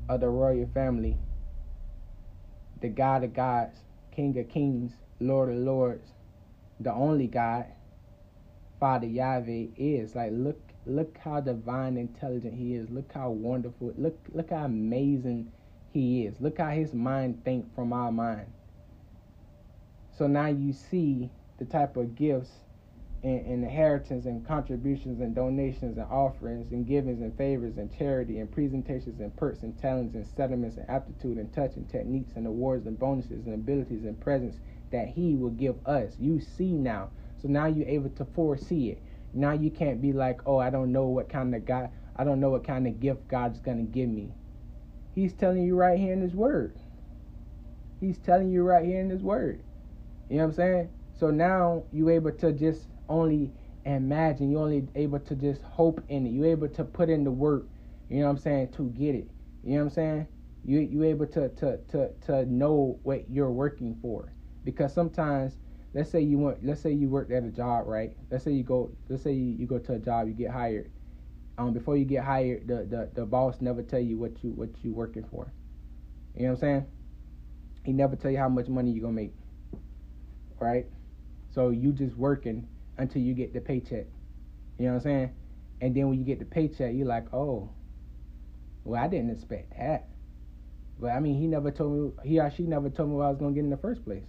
of 0.08 0.22
the 0.22 0.30
royal 0.30 0.68
family, 0.74 1.18
the 2.82 2.90
God 2.90 3.24
of 3.24 3.34
gods, 3.34 3.78
King 4.12 4.38
of 4.40 4.50
kings, 4.50 4.94
Lord 5.20 5.50
of 5.50 5.56
lords, 5.58 6.08
the 6.80 6.94
only 6.94 7.28
God, 7.28 7.66
Father 8.80 9.08
Yahweh 9.08 9.68
is. 9.78 10.16
Like 10.16 10.32
look 10.34 10.60
look 10.86 11.18
how 11.18 11.42
divine 11.42 11.98
intelligent 11.98 12.54
he 12.54 12.76
is. 12.76 12.90
Look 12.90 13.12
how 13.14 13.30
wonderful. 13.32 13.94
Look 13.98 14.18
look 14.34 14.50
how 14.52 14.66
amazing 14.66 15.52
he 15.92 16.26
is. 16.26 16.40
Look 16.40 16.58
how 16.58 16.70
his 16.70 16.94
mind 16.94 17.44
think 17.44 17.74
from 17.76 17.94
our 17.94 18.12
mind. 18.12 18.48
So 20.18 20.28
now 20.28 20.48
you 20.48 20.74
see 20.74 21.30
the 21.58 21.66
type 21.66 21.98
of 21.98 22.16
gifts 22.16 22.52
and, 23.24 23.46
inheritance 23.46 24.26
and 24.26 24.46
contributions 24.46 25.20
and 25.20 25.36
donations 25.36 25.98
and 25.98 26.08
offerings 26.10 26.72
and 26.72 26.88
givings 26.88 27.22
and 27.22 27.36
favors 27.38 27.78
and 27.78 27.96
charity 27.98 28.40
and 28.40 28.52
presentations 28.52 29.20
and 29.20 29.36
perks 29.36 29.64
and 29.64 29.78
talents 29.78 30.16
and 30.16 30.26
settlements 30.26 30.78
and 30.78 30.90
aptitude 30.90 31.38
and 31.38 31.52
touch 31.54 31.76
and 31.76 31.90
techniques 31.90 32.32
and 32.36 32.48
awards 32.48 32.86
and 32.86 32.98
bonuses 32.98 33.46
and 33.46 33.54
abilities 33.54 34.06
and 34.06 34.20
presents 34.20 34.58
that 34.92 35.08
he 35.10 35.36
will 35.36 35.52
give 35.52 35.76
us. 35.86 36.16
You 36.20 36.40
see 36.40 36.72
now. 36.74 37.10
So 37.42 37.48
now 37.48 37.68
you're 37.68 37.88
able 37.88 38.10
to 38.10 38.26
foresee 38.26 38.90
it. 38.90 39.02
Now 39.34 39.52
you 39.52 39.70
can't 39.70 40.02
be 40.02 40.12
like, 40.12 40.42
oh, 40.46 40.58
I 40.58 40.70
don't 40.70 40.92
know 40.92 41.06
what 41.06 41.30
kind 41.30 41.54
of 41.56 41.66
God, 41.66 41.90
I 42.16 42.24
don't 42.24 42.40
know 42.40 42.50
what 42.50 42.66
kind 42.66 42.88
of 42.88 43.00
gift 43.00 43.28
God's 43.28 43.60
going 43.60 43.78
to 43.78 43.92
give 43.92 44.10
me. 44.10 44.34
He's 45.14 45.34
telling 45.34 45.64
you 45.64 45.76
right 45.76 46.00
here 46.00 46.14
in 46.14 46.22
His 46.22 46.34
Word. 46.34 46.76
He's 48.00 48.18
telling 48.18 48.50
you 48.50 48.64
right 48.64 48.86
here 48.86 49.00
in 49.00 49.10
His 49.10 49.22
Word. 49.22 49.64
You 50.30 50.38
know 50.38 50.44
what 50.44 50.50
I'm 50.50 50.56
saying? 50.56 50.90
So 51.20 51.30
now 51.30 51.84
you're 51.92 52.12
able 52.12 52.32
to 52.32 52.52
just 52.52 52.88
only 53.08 53.52
imagine. 53.86 54.52
You're 54.52 54.62
only 54.62 54.88
able 54.96 55.20
to 55.20 55.36
just 55.36 55.62
hope 55.62 56.02
in 56.10 56.26
it. 56.26 56.30
You're 56.30 56.48
able 56.48 56.70
to 56.70 56.84
put 56.84 57.10
in 57.10 57.24
the 57.24 57.32
work. 57.32 57.68
You 58.10 58.20
know 58.20 58.26
what 58.26 58.32
I'm 58.32 58.38
saying 58.38 58.72
to 58.74 58.90
get 58.90 59.16
it. 59.16 59.30
You 59.64 59.74
know 59.74 59.78
what 59.78 59.82
I'm 59.84 59.90
saying? 59.92 60.28
You 60.66 60.80
you 60.80 61.04
able 61.04 61.28
to 61.28 61.50
to 61.50 61.78
to 61.90 62.10
to 62.26 62.46
know 62.46 63.00
what 63.04 63.30
you're 63.30 63.52
working 63.52 63.98
for 64.02 64.34
because 64.64 64.94
sometimes 64.94 65.58
let's 65.94 66.10
say 66.10 66.22
you 66.22 66.38
want 66.38 66.64
let's 66.66 66.82
say 66.82 66.92
you 66.92 67.10
worked 67.10 67.32
at 67.32 67.44
a 67.44 67.50
job 67.50 67.88
right? 67.88 68.12
Let's 68.32 68.44
say 68.44 68.52
you 68.52 68.64
go 68.64 68.92
let's 69.10 69.24
say 69.24 69.34
you, 69.34 69.56
you 69.58 69.68
go 69.68 69.80
to 69.80 69.94
a 69.94 70.00
job 70.00 70.28
you 70.28 70.34
get 70.34 70.52
hired. 70.52 70.90
Um 71.58 71.74
before 71.74 71.98
you 71.98 72.06
get 72.06 72.24
hired 72.24 72.68
the, 72.68 72.86
the 72.86 73.10
the 73.14 73.26
boss 73.26 73.62
never 73.62 73.82
tell 73.84 74.00
you 74.00 74.18
what 74.18 74.44
you 74.44 74.52
what 74.52 74.70
you 74.84 74.94
working 74.94 75.24
for. 75.24 75.52
You 76.36 76.44
know 76.44 76.50
what 76.50 76.54
i'm 76.56 76.60
saying? 76.62 76.86
He 77.84 77.94
never 77.94 78.16
tell 78.16 78.32
you 78.32 78.38
how 78.38 78.50
much 78.50 78.68
money 78.68 78.92
you're 78.92 79.04
gonna 79.04 79.14
make 79.14 79.34
right? 80.60 80.86
So 81.50 81.70
you 81.70 81.92
just 81.92 82.16
working 82.18 82.68
until 82.98 83.22
you 83.22 83.34
get 83.34 83.54
the 83.54 83.62
paycheck. 83.62 84.08
You 84.78 84.86
know 84.86 84.92
what 84.92 84.96
i'm 84.98 85.02
saying? 85.02 85.32
And 85.82 85.96
then 85.96 86.10
when 86.10 86.20
you 86.20 86.26
get 86.26 86.40
the 86.40 86.46
paycheck 86.46 86.94
you're 86.96 87.08
like 87.08 87.34
oh 87.34 87.70
well 88.84 89.02
i 89.04 89.08
didn't 89.08 89.32
expect 89.32 89.78
that. 89.78 90.08
But 91.00 91.12
i 91.12 91.20
mean 91.20 91.36
he 91.36 91.48
never 91.48 91.72
told 91.72 91.94
me 91.94 92.12
he 92.30 92.40
or 92.40 92.50
she 92.52 92.64
never 92.64 92.90
told 92.90 93.10
me 93.10 93.16
what 93.16 93.26
i 93.26 93.30
was 93.30 93.38
gonna 93.38 93.54
get 93.54 93.62
in 93.64 93.70
the 93.70 93.78
first 93.78 94.04
place 94.04 94.26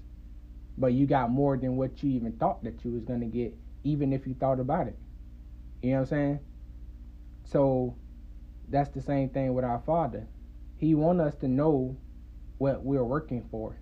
but 0.78 0.92
you 0.92 1.06
got 1.06 1.30
more 1.30 1.56
than 1.56 1.76
what 1.76 2.02
you 2.02 2.10
even 2.10 2.32
thought 2.32 2.62
that 2.64 2.84
you 2.84 2.92
was 2.92 3.04
gonna 3.04 3.26
get, 3.26 3.54
even 3.84 4.12
if 4.12 4.26
you 4.26 4.34
thought 4.34 4.60
about 4.60 4.86
it. 4.86 4.96
You 5.82 5.90
know 5.90 5.96
what 5.96 6.00
I'm 6.02 6.06
saying? 6.06 6.40
So 7.44 7.96
that's 8.68 8.90
the 8.90 9.02
same 9.02 9.28
thing 9.30 9.54
with 9.54 9.64
our 9.64 9.80
Father. 9.80 10.26
He 10.76 10.94
want 10.94 11.20
us 11.20 11.34
to 11.36 11.48
know 11.48 11.96
what 12.58 12.82
we're 12.82 13.04
working 13.04 13.46
for, 13.50 13.76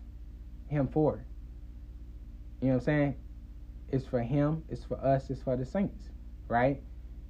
Him 0.68 0.88
for. 0.88 1.24
You 2.60 2.68
know 2.68 2.74
what 2.74 2.80
I'm 2.80 2.84
saying? 2.84 3.14
It's 3.90 4.06
for 4.06 4.20
Him, 4.20 4.64
it's 4.68 4.84
for 4.84 4.98
us, 5.04 5.30
it's 5.30 5.42
for 5.42 5.56
the 5.56 5.64
saints, 5.64 6.08
right? 6.48 6.82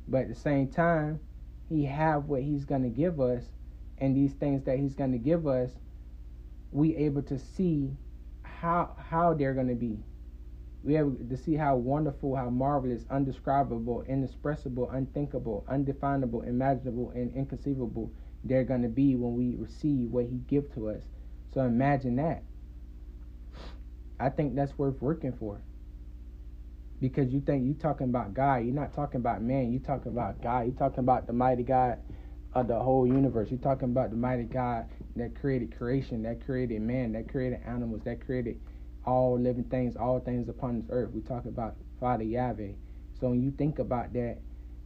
But 0.06 0.22
at 0.22 0.28
the 0.28 0.34
same 0.34 0.68
time, 0.68 1.20
He 1.68 1.84
have 1.84 2.24
what 2.26 2.42
He's 2.42 2.64
gonna 2.64 2.88
give 2.88 3.20
us, 3.20 3.44
and 3.98 4.16
these 4.16 4.32
things 4.34 4.64
that 4.64 4.78
He's 4.78 4.94
gonna 4.94 5.18
give 5.18 5.46
us, 5.46 5.70
we 6.70 6.96
able 6.96 7.22
to 7.22 7.38
see 7.38 7.96
how 8.60 8.96
how 8.98 9.34
they're 9.34 9.54
going 9.54 9.68
to 9.68 9.74
be. 9.74 9.98
We 10.82 10.94
have 10.94 11.28
to 11.28 11.36
see 11.36 11.54
how 11.54 11.76
wonderful, 11.76 12.36
how 12.36 12.50
marvelous, 12.50 13.04
undescribable, 13.10 14.02
inexpressible, 14.02 14.90
unthinkable, 14.90 15.64
undefinable, 15.68 16.42
imaginable, 16.42 17.10
and 17.10 17.34
inconceivable 17.34 18.10
they're 18.44 18.64
going 18.64 18.82
to 18.82 18.88
be 18.88 19.16
when 19.16 19.34
we 19.34 19.56
receive 19.56 20.10
what 20.10 20.26
He 20.26 20.36
give 20.46 20.72
to 20.74 20.90
us. 20.90 21.02
So 21.52 21.62
imagine 21.62 22.16
that. 22.16 22.42
I 24.20 24.30
think 24.30 24.54
that's 24.54 24.76
worth 24.78 25.00
working 25.00 25.32
for. 25.32 25.60
Because 27.00 27.32
you 27.32 27.40
think 27.40 27.64
you 27.64 27.74
talking 27.74 28.08
about 28.08 28.34
God, 28.34 28.64
you're 28.64 28.74
not 28.74 28.92
talking 28.94 29.20
about 29.20 29.42
man. 29.42 29.72
You 29.72 29.78
talking 29.78 30.10
about 30.10 30.42
God. 30.42 30.66
You 30.66 30.72
talking 30.72 31.00
about 31.00 31.26
the 31.26 31.32
mighty 31.32 31.62
God 31.62 31.98
of 32.54 32.68
the 32.68 32.78
whole 32.78 33.06
universe. 33.06 33.50
You're 33.50 33.60
talking 33.60 33.90
about 33.90 34.10
the 34.10 34.16
mighty 34.16 34.44
God 34.44 34.86
that 35.16 35.38
created 35.38 35.76
creation, 35.76 36.22
that 36.22 36.44
created 36.44 36.80
man, 36.80 37.12
that 37.12 37.28
created 37.28 37.60
animals, 37.66 38.02
that 38.04 38.24
created 38.24 38.60
all 39.04 39.38
living 39.38 39.64
things, 39.64 39.96
all 39.96 40.20
things 40.20 40.48
upon 40.48 40.80
this 40.80 40.90
earth. 40.90 41.10
We 41.12 41.20
talk 41.20 41.44
about 41.44 41.76
Father 42.00 42.24
Yahweh. 42.24 42.72
So 43.20 43.28
when 43.30 43.42
you 43.42 43.50
think 43.50 43.78
about 43.78 44.12
that, 44.14 44.38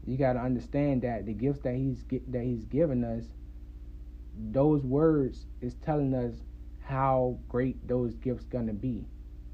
you 0.07 0.17
got 0.17 0.35
to 0.35 0.41
understand 0.41 1.03
that 1.03 1.27
the 1.27 1.33
gifts 1.33 1.61
that 1.61 1.75
he's 1.75 2.05
that 2.29 2.43
he's 2.43 2.65
given 2.65 3.05
us, 3.05 3.25
those 4.51 4.83
words 4.83 5.47
is 5.61 5.75
telling 5.85 6.15
us 6.15 6.35
how 6.81 7.39
great 7.49 7.87
those 7.87 8.15
gifts 8.17 8.45
gonna 8.45 8.73
be. 8.73 9.07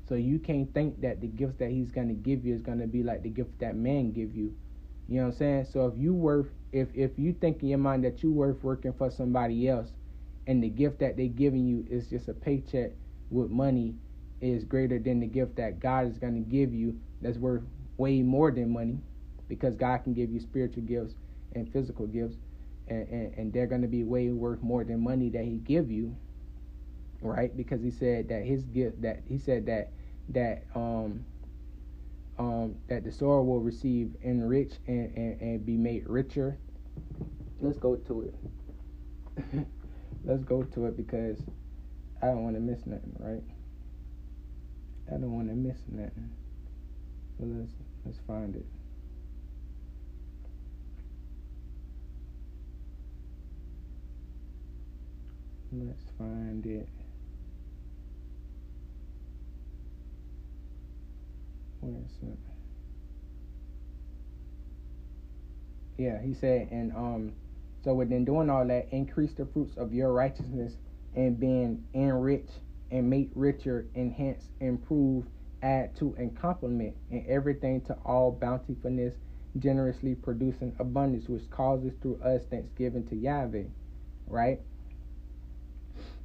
So 0.08 0.14
you 0.14 0.38
can't 0.38 0.72
think 0.72 1.02
that 1.02 1.20
the 1.20 1.26
gifts 1.26 1.56
that 1.58 1.70
he's 1.70 1.90
gonna 1.90 2.14
give 2.14 2.44
you 2.44 2.54
is 2.54 2.62
gonna 2.62 2.86
be 2.86 3.02
like 3.02 3.22
the 3.22 3.28
gift 3.28 3.58
that 3.60 3.76
man 3.76 4.12
give 4.12 4.34
you. 4.34 4.54
You 5.06 5.16
know 5.16 5.26
what 5.26 5.32
I'm 5.32 5.38
saying? 5.38 5.66
So 5.70 5.86
if 5.86 5.98
you 5.98 6.14
worth 6.14 6.48
if 6.72 6.88
if 6.94 7.18
you 7.18 7.33
think 7.33 7.62
in 7.62 7.68
your 7.68 7.78
mind 7.78 8.04
that 8.04 8.22
you're 8.22 8.33
worth 8.33 8.62
working 8.62 8.92
for 8.92 9.11
somebody 9.11 9.68
else 9.68 9.88
and 10.46 10.62
the 10.62 10.68
gift 10.68 11.00
that 11.00 11.16
they're 11.16 11.26
giving 11.28 11.66
you 11.66 11.87
is 11.90 12.09
just 12.09 12.28
a 12.28 12.35
paycheck 12.35 12.92
with 13.31 13.50
money 13.50 13.94
is 14.40 14.64
greater 14.64 14.98
than 14.98 15.20
the 15.20 15.26
gift 15.26 15.57
that 15.57 15.81
God 15.81 16.07
is 16.09 16.18
going 16.18 16.35
to 16.35 16.50
give 16.50 16.74
you 16.74 16.98
that's 17.22 17.38
worth 17.38 17.62
way 17.98 18.22
more 18.22 18.50
than 18.50 18.72
money 18.72 18.98
because 19.48 19.74
God 19.74 19.98
can 20.04 20.14
give 20.14 20.31
you 20.31 20.40
spiritual 20.40 20.83
gifts 20.85 21.14
and 21.54 21.70
physical 21.72 22.07
gifts 22.07 22.37
and, 22.88 23.09
and, 23.09 23.35
and 23.35 23.52
they're 23.52 23.66
going 23.66 23.83
to 23.83 23.88
be 23.88 24.04
way 24.04 24.31
worth 24.31 24.62
more 24.62 24.85
than 24.85 25.02
money 25.02 25.31
that 25.31 25.44
he 25.44 25.57
give 25.59 25.90
you 25.90 26.16
right? 27.20 27.57
Because 27.57 27.83
he 27.83 27.90
said 27.90 28.28
that 28.28 28.44
his 28.44 28.64
gift 28.64 29.02
that 29.02 29.20
he 29.28 29.38
said 29.38 29.66
that 29.66 29.90
that 30.31 30.64
um 30.74 31.24
um, 32.38 32.77
that 32.88 33.05
the 33.05 33.12
sower 33.12 33.42
will 33.42 33.61
receive 33.61 34.14
enrich 34.22 34.74
and, 34.87 35.14
and, 35.16 35.40
and 35.40 35.66
be 35.66 35.77
made 35.77 36.07
richer. 36.07 36.59
Let's 37.61 37.79
go 37.79 37.96
to 37.96 38.22
it. 38.22 39.66
Let's 40.24 40.44
go 40.44 40.62
to 40.62 40.87
it 40.87 40.96
because 40.96 41.38
I 42.22 42.27
don't 42.27 42.42
want 42.42 42.57
to 42.57 42.61
miss 42.61 42.87
nothing, 42.87 43.16
right? 43.18 43.42
I 45.09 45.12
don't 45.12 45.33
want 45.33 45.48
to 45.48 45.55
miss 45.55 45.79
nothing. 45.88 46.31
So 47.38 47.44
let's 47.46 47.72
let's 48.05 48.18
find 48.27 48.55
it. 48.57 48.66
Let's 55.72 56.03
find 56.18 56.66
it. 56.66 56.88
Yeah, 65.96 66.20
he 66.22 66.34
said, 66.34 66.68
and 66.70 66.92
um, 66.92 67.32
so 67.84 67.94
within 67.94 68.24
doing 68.24 68.50
all 68.50 68.66
that, 68.66 68.88
increase 68.92 69.32
the 69.34 69.46
fruits 69.46 69.76
of 69.76 69.92
your 69.92 70.12
righteousness 70.12 70.74
and 71.14 71.38
being 71.38 71.84
enriched 71.94 72.60
and 72.90 73.10
make 73.10 73.30
richer, 73.34 73.86
enhance, 73.96 74.44
improve, 74.60 75.24
add 75.62 75.96
to, 75.96 76.14
and 76.18 76.38
complement 76.40 76.94
in 77.10 77.24
everything 77.28 77.80
to 77.82 77.94
all 78.04 78.30
bountifulness, 78.30 79.14
generously 79.58 80.14
producing 80.14 80.74
abundance, 80.78 81.28
which 81.28 81.48
causes 81.50 81.92
through 82.00 82.20
us 82.22 82.42
thanksgiving 82.50 83.06
to 83.08 83.16
Yahweh, 83.16 83.64
right? 84.28 84.60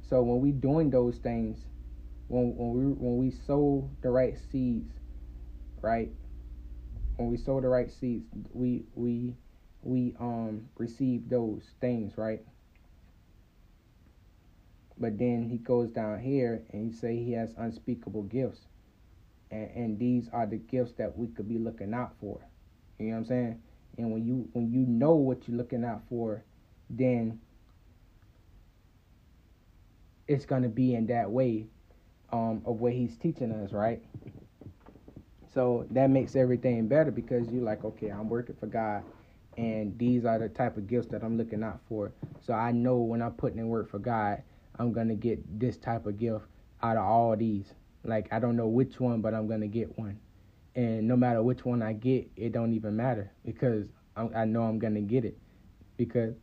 So 0.08 0.22
when 0.22 0.40
we 0.40 0.52
doing 0.52 0.90
those 0.90 1.16
things, 1.16 1.58
when 2.28 2.56
when 2.56 2.72
we 2.72 2.92
when 2.92 3.18
we 3.18 3.30
sow 3.30 3.90
the 4.02 4.10
right 4.10 4.36
seeds, 4.52 4.92
right? 5.84 6.10
When 7.16 7.30
we 7.30 7.36
sow 7.36 7.60
the 7.60 7.68
right 7.68 7.90
seeds, 7.92 8.24
we 8.52 8.84
we 8.94 9.34
we 9.82 10.16
um 10.18 10.68
receive 10.76 11.28
those 11.28 11.62
things, 11.80 12.16
right? 12.16 12.40
But 14.98 15.18
then 15.18 15.48
he 15.48 15.58
goes 15.58 15.90
down 15.90 16.20
here 16.20 16.62
and 16.72 16.90
he 16.90 16.96
say 16.96 17.16
he 17.16 17.32
has 17.32 17.54
unspeakable 17.56 18.24
gifts. 18.24 18.60
And 19.50 19.70
and 19.74 19.98
these 19.98 20.28
are 20.32 20.46
the 20.46 20.56
gifts 20.56 20.92
that 20.94 21.16
we 21.16 21.28
could 21.28 21.48
be 21.48 21.58
looking 21.58 21.94
out 21.94 22.14
for. 22.20 22.40
You 22.98 23.06
know 23.06 23.12
what 23.12 23.18
I'm 23.18 23.24
saying? 23.26 23.62
And 23.98 24.12
when 24.12 24.24
you 24.24 24.48
when 24.52 24.72
you 24.72 24.80
know 24.80 25.14
what 25.14 25.46
you're 25.46 25.56
looking 25.56 25.84
out 25.84 26.02
for, 26.08 26.44
then 26.90 27.40
it's 30.26 30.46
gonna 30.46 30.68
be 30.68 30.94
in 30.94 31.06
that 31.06 31.30
way 31.30 31.66
um, 32.32 32.62
of 32.64 32.80
what 32.80 32.92
he's 32.92 33.16
teaching 33.16 33.52
us, 33.52 33.72
right? 33.72 34.02
So 35.54 35.86
that 35.92 36.10
makes 36.10 36.34
everything 36.34 36.88
better 36.88 37.12
because 37.12 37.48
you're 37.50 37.62
like, 37.62 37.84
okay, 37.84 38.08
I'm 38.08 38.28
working 38.28 38.56
for 38.58 38.66
God, 38.66 39.04
and 39.56 39.96
these 39.98 40.24
are 40.24 40.38
the 40.38 40.48
type 40.48 40.76
of 40.76 40.88
gifts 40.88 41.06
that 41.08 41.22
I'm 41.22 41.36
looking 41.38 41.62
out 41.62 41.80
for. 41.88 42.12
So 42.40 42.52
I 42.54 42.72
know 42.72 42.96
when 42.98 43.22
I'm 43.22 43.32
putting 43.34 43.60
in 43.60 43.68
work 43.68 43.88
for 43.88 44.00
God, 44.00 44.42
I'm 44.78 44.92
gonna 44.92 45.14
get 45.14 45.60
this 45.60 45.76
type 45.76 46.06
of 46.06 46.18
gift 46.18 46.44
out 46.82 46.96
of 46.96 47.04
all 47.04 47.36
these. 47.36 47.72
Like 48.02 48.32
I 48.32 48.40
don't 48.40 48.56
know 48.56 48.66
which 48.66 48.98
one, 48.98 49.20
but 49.20 49.32
I'm 49.32 49.46
gonna 49.46 49.68
get 49.68 49.96
one, 49.96 50.18
and 50.74 51.06
no 51.06 51.16
matter 51.16 51.42
which 51.42 51.64
one 51.64 51.82
I 51.82 51.92
get, 51.92 52.28
it 52.36 52.52
don't 52.52 52.72
even 52.74 52.96
matter 52.96 53.30
because 53.44 53.86
I, 54.16 54.28
I 54.34 54.44
know 54.44 54.62
I'm 54.64 54.80
gonna 54.80 55.02
get 55.02 55.24
it 55.24 55.38
because, 55.96 56.34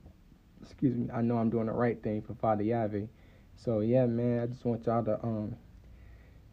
excuse 0.62 0.96
me, 0.96 1.10
I 1.14 1.22
know 1.22 1.38
I'm 1.38 1.50
doing 1.50 1.66
the 1.66 1.74
right 1.74 2.02
thing 2.02 2.22
for 2.22 2.34
Father 2.36 2.64
Yahweh. 2.64 3.08
So 3.58 3.82
yeah, 3.82 4.06
man, 4.06 4.40
I 4.40 4.48
just 4.48 4.64
want 4.64 4.86
y'all 4.86 5.04
to 5.04 5.22
um 5.22 5.56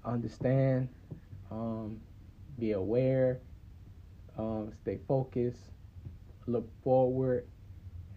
understand, 0.04 0.88
um, 1.50 2.00
be 2.58 2.72
aware, 2.72 3.40
um, 4.36 4.72
stay 4.82 4.98
focused, 5.06 5.60
look 6.46 6.68
forward, 6.82 7.46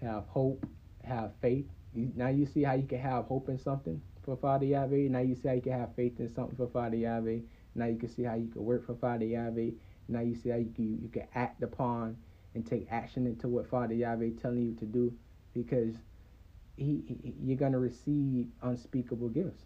have 0.01 0.25
hope, 0.27 0.65
have 1.03 1.31
faith. 1.41 1.67
Now 1.93 2.29
you 2.29 2.45
see 2.45 2.63
how 2.63 2.73
you 2.73 2.87
can 2.87 2.99
have 2.99 3.25
hope 3.25 3.49
in 3.49 3.57
something 3.57 4.01
for 4.23 4.37
Father 4.37 4.65
Yahweh. 4.65 5.09
Now 5.09 5.19
you 5.19 5.35
see 5.35 5.47
how 5.47 5.53
you 5.55 5.61
can 5.61 5.73
have 5.73 5.95
faith 5.95 6.19
in 6.19 6.33
something 6.33 6.55
for 6.55 6.67
Father 6.67 6.95
Yahweh. 6.95 7.39
Now 7.75 7.85
you 7.85 7.97
can 7.97 8.09
see 8.09 8.23
how 8.23 8.35
you 8.35 8.47
can 8.47 8.63
work 8.63 8.85
for 8.85 8.95
Father 8.95 9.25
Yahweh. 9.25 9.71
Now 10.07 10.21
you 10.21 10.35
see 10.35 10.49
how 10.49 10.57
you 10.57 10.71
can, 10.73 11.01
you 11.01 11.09
can 11.09 11.27
act 11.35 11.63
upon 11.63 12.17
and 12.53 12.65
take 12.65 12.87
action 12.91 13.25
into 13.25 13.47
what 13.47 13.69
Father 13.69 13.93
Yahweh 13.93 14.31
telling 14.41 14.61
you 14.61 14.75
to 14.75 14.85
do 14.85 15.13
because 15.53 15.95
he, 16.77 17.03
he 17.07 17.33
you're 17.43 17.57
going 17.57 17.71
to 17.71 17.79
receive 17.79 18.47
unspeakable 18.61 19.29
gifts. 19.29 19.63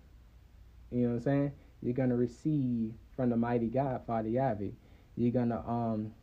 You 0.92 1.02
know 1.02 1.10
what 1.10 1.16
I'm 1.16 1.22
saying? 1.22 1.52
You're 1.82 1.94
to 2.10 2.16
receive 2.16 2.94
from 3.16 3.30
the 3.30 3.38
mighty 3.38 3.68
God, 3.68 4.02
Father 4.08 4.30
Yahweh. 4.30 4.70
You're 5.16 5.32
to 5.50 5.58
um 5.70 6.14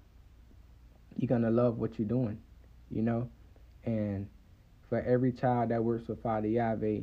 you're 1.16 1.28
to 1.42 1.50
love 1.50 1.78
what 1.78 1.98
you're 1.98 2.08
doing, 2.08 2.38
you 2.90 3.02
know? 3.02 3.28
And 3.84 4.28
for 4.88 5.00
every 5.00 5.32
child 5.32 5.70
that 5.70 5.82
works 5.82 6.08
with 6.08 6.22
Father 6.22 6.48
Yahweh, 6.48 7.00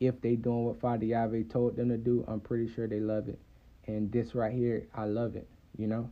if 0.00 0.20
they 0.20 0.36
doing 0.36 0.64
what 0.64 0.80
Father 0.80 1.04
Yahweh 1.04 1.44
told 1.48 1.76
them 1.76 1.88
to 1.88 1.96
do, 1.96 2.24
I'm 2.28 2.40
pretty 2.40 2.72
sure 2.72 2.86
they 2.86 3.00
love 3.00 3.28
it. 3.28 3.38
And 3.86 4.10
this 4.10 4.34
right 4.34 4.52
here, 4.52 4.86
I 4.94 5.04
love 5.04 5.36
it, 5.36 5.48
you 5.76 5.86
know? 5.86 6.10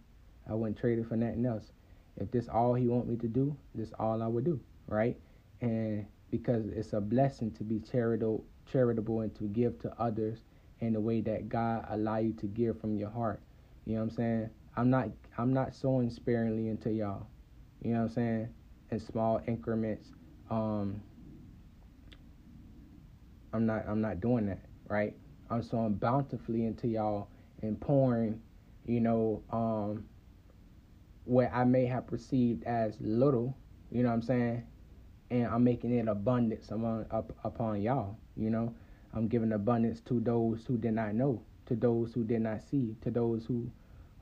I 0.48 0.54
wouldn't 0.54 0.78
trade 0.78 0.98
it 0.98 1.06
for 1.06 1.16
nothing 1.16 1.46
else. 1.46 1.72
If 2.16 2.30
this 2.30 2.48
all 2.48 2.74
he 2.74 2.88
want 2.88 3.08
me 3.08 3.16
to 3.16 3.28
do, 3.28 3.56
this 3.74 3.92
all 3.98 4.22
I 4.22 4.26
would 4.26 4.44
do, 4.44 4.60
right? 4.86 5.16
And 5.60 6.06
because 6.30 6.66
it's 6.66 6.92
a 6.92 7.00
blessing 7.00 7.52
to 7.52 7.64
be 7.64 7.80
charitable, 7.80 8.44
charitable 8.70 9.20
and 9.20 9.34
to 9.36 9.44
give 9.44 9.78
to 9.80 9.92
others 10.00 10.40
in 10.82 10.92
the 10.92 11.00
way 11.00 11.20
that 11.22 11.48
God 11.48 11.86
allow 11.88 12.18
you 12.18 12.32
to 12.34 12.46
give 12.46 12.80
from 12.80 12.96
your 12.96 13.08
heart. 13.08 13.40
You 13.86 13.94
know 13.94 14.00
what 14.00 14.10
I'm 14.10 14.16
saying? 14.16 14.50
I'm 14.76 14.90
not 14.90 15.08
I'm 15.38 15.54
not 15.54 15.74
sowing 15.74 16.10
sparingly 16.10 16.68
into 16.68 16.90
y'all. 16.92 17.28
You 17.82 17.92
know 17.92 18.00
what 18.00 18.04
I'm 18.06 18.10
saying? 18.10 18.48
In 18.90 19.00
small 19.00 19.40
increments. 19.46 20.10
Um 20.50 21.00
I'm 23.52 23.64
not 23.64 23.84
I'm 23.88 24.00
not 24.00 24.20
doing 24.20 24.46
that, 24.46 24.58
right? 24.88 25.14
I'm 25.50 25.62
sowing 25.62 25.94
bountifully 25.94 26.66
into 26.66 26.88
y'all 26.88 27.28
and 27.62 27.80
pouring, 27.80 28.42
you 28.84 29.00
know, 29.00 29.42
um 29.50 30.04
what 31.24 31.50
I 31.52 31.62
may 31.64 31.86
have 31.86 32.08
perceived 32.08 32.64
as 32.64 32.96
little, 33.00 33.56
you 33.92 34.02
know 34.02 34.08
what 34.08 34.16
I'm 34.16 34.22
saying? 34.22 34.66
And 35.30 35.46
I'm 35.46 35.62
making 35.62 35.96
it 35.96 36.08
abundance 36.08 36.70
among 36.70 37.06
up, 37.12 37.32
upon 37.44 37.80
y'all, 37.82 38.16
you 38.36 38.50
know? 38.50 38.74
I'm 39.14 39.28
giving 39.28 39.52
abundance 39.52 40.00
to 40.06 40.20
those 40.20 40.64
who 40.66 40.78
did 40.78 40.94
not 40.94 41.14
know, 41.14 41.42
to 41.66 41.76
those 41.76 42.12
who 42.14 42.24
did 42.24 42.40
not 42.40 42.62
see, 42.62 42.96
to 43.02 43.10
those 43.10 43.44
who 43.44 43.70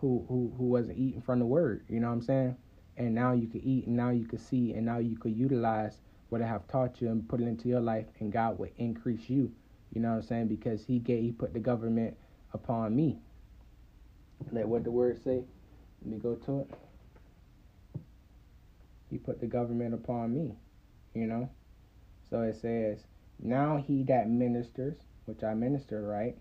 who 0.00 0.24
who 0.28 0.52
who 0.56 0.64
wasn't 0.64 0.98
eating 0.98 1.20
from 1.20 1.38
the 1.38 1.46
word, 1.46 1.84
you 1.88 2.00
know 2.00 2.08
what 2.08 2.14
I'm 2.14 2.22
saying? 2.22 2.56
And 2.96 3.14
now 3.14 3.32
you 3.32 3.46
can 3.46 3.60
eat 3.62 3.86
and 3.86 3.96
now 3.96 4.10
you 4.10 4.26
can 4.26 4.38
see 4.38 4.72
and 4.72 4.84
now 4.84 4.98
you 4.98 5.16
could 5.16 5.36
utilize 5.36 5.98
what 6.28 6.42
I 6.42 6.46
have 6.46 6.66
taught 6.68 7.00
you 7.00 7.08
and 7.08 7.28
put 7.28 7.40
it 7.40 7.46
into 7.46 7.68
your 7.68 7.80
life 7.80 8.06
and 8.18 8.32
God 8.32 8.58
will 8.58 8.70
increase 8.78 9.28
you. 9.28 9.52
You 9.92 10.00
know 10.00 10.10
what 10.10 10.16
I'm 10.16 10.22
saying? 10.22 10.48
Because 10.48 10.84
he 10.84 10.98
gave 10.98 11.22
he 11.22 11.32
put 11.32 11.52
the 11.52 11.60
government 11.60 12.16
upon 12.52 12.94
me. 12.96 13.18
Let 14.52 14.68
what 14.68 14.84
the 14.84 14.90
word 14.90 15.22
say. 15.22 15.44
Let 16.02 16.10
me 16.12 16.18
go 16.18 16.34
to 16.34 16.60
it. 16.60 16.70
He 19.10 19.18
put 19.18 19.40
the 19.40 19.46
government 19.46 19.94
upon 19.94 20.34
me. 20.34 20.54
You 21.14 21.26
know? 21.26 21.50
So 22.28 22.42
it 22.42 22.56
says 22.60 23.00
now 23.42 23.82
he 23.86 24.02
that 24.04 24.28
ministers, 24.28 24.96
which 25.24 25.42
I 25.42 25.54
minister, 25.54 26.02
right, 26.02 26.36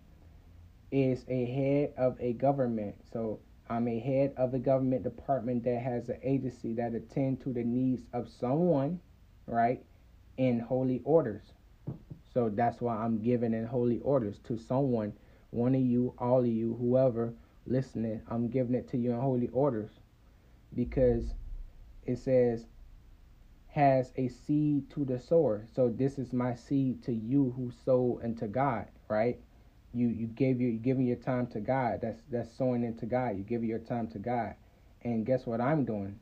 is 0.90 1.24
a 1.28 1.44
head 1.46 1.94
of 1.96 2.16
a 2.20 2.32
government. 2.34 2.96
So 3.12 3.40
I'm 3.68 3.88
a 3.88 3.98
head 3.98 4.34
of 4.36 4.54
a 4.54 4.58
government 4.58 5.04
department 5.04 5.64
that 5.64 5.80
has 5.80 6.08
an 6.08 6.18
agency 6.22 6.74
that 6.74 6.94
attend 6.94 7.40
to 7.42 7.52
the 7.52 7.62
needs 7.62 8.02
of 8.12 8.28
someone, 8.28 9.00
right, 9.46 9.82
in 10.36 10.58
holy 10.60 11.00
orders. 11.04 11.52
So 12.32 12.48
that's 12.48 12.80
why 12.80 12.96
I'm 12.96 13.22
giving 13.22 13.54
in 13.54 13.66
holy 13.66 14.00
orders 14.00 14.38
to 14.44 14.58
someone, 14.58 15.12
one 15.50 15.74
of 15.74 15.80
you, 15.80 16.14
all 16.18 16.40
of 16.40 16.46
you, 16.46 16.76
whoever 16.80 17.32
listening, 17.66 18.20
I'm 18.28 18.48
giving 18.48 18.74
it 18.74 18.88
to 18.90 18.98
you 18.98 19.12
in 19.12 19.20
holy 19.20 19.48
orders. 19.48 19.90
Because 20.74 21.34
it 22.06 22.18
says 22.18 22.66
has 23.72 24.12
a 24.16 24.28
seed 24.28 24.90
to 24.90 25.04
the 25.04 25.18
sower. 25.18 25.64
So 25.74 25.88
this 25.88 26.18
is 26.18 26.32
my 26.32 26.54
seed 26.54 27.02
to 27.04 27.12
you 27.12 27.54
who 27.56 27.70
sow 27.84 28.20
into 28.22 28.48
God, 28.48 28.86
right? 29.08 29.38
You 29.92 30.08
you 30.08 30.26
gave 30.26 30.60
your 30.60 30.70
you 30.70 30.78
giving 30.78 31.06
your 31.06 31.16
time 31.16 31.46
to 31.48 31.60
God. 31.60 32.00
That's 32.02 32.20
that's 32.30 32.56
sowing 32.56 32.84
into 32.84 33.06
God. 33.06 33.36
You 33.36 33.44
give 33.44 33.64
your 33.64 33.78
time 33.78 34.08
to 34.08 34.18
God. 34.18 34.54
And 35.02 35.24
guess 35.24 35.46
what 35.46 35.60
I'm 35.60 35.84
doing? 35.84 36.18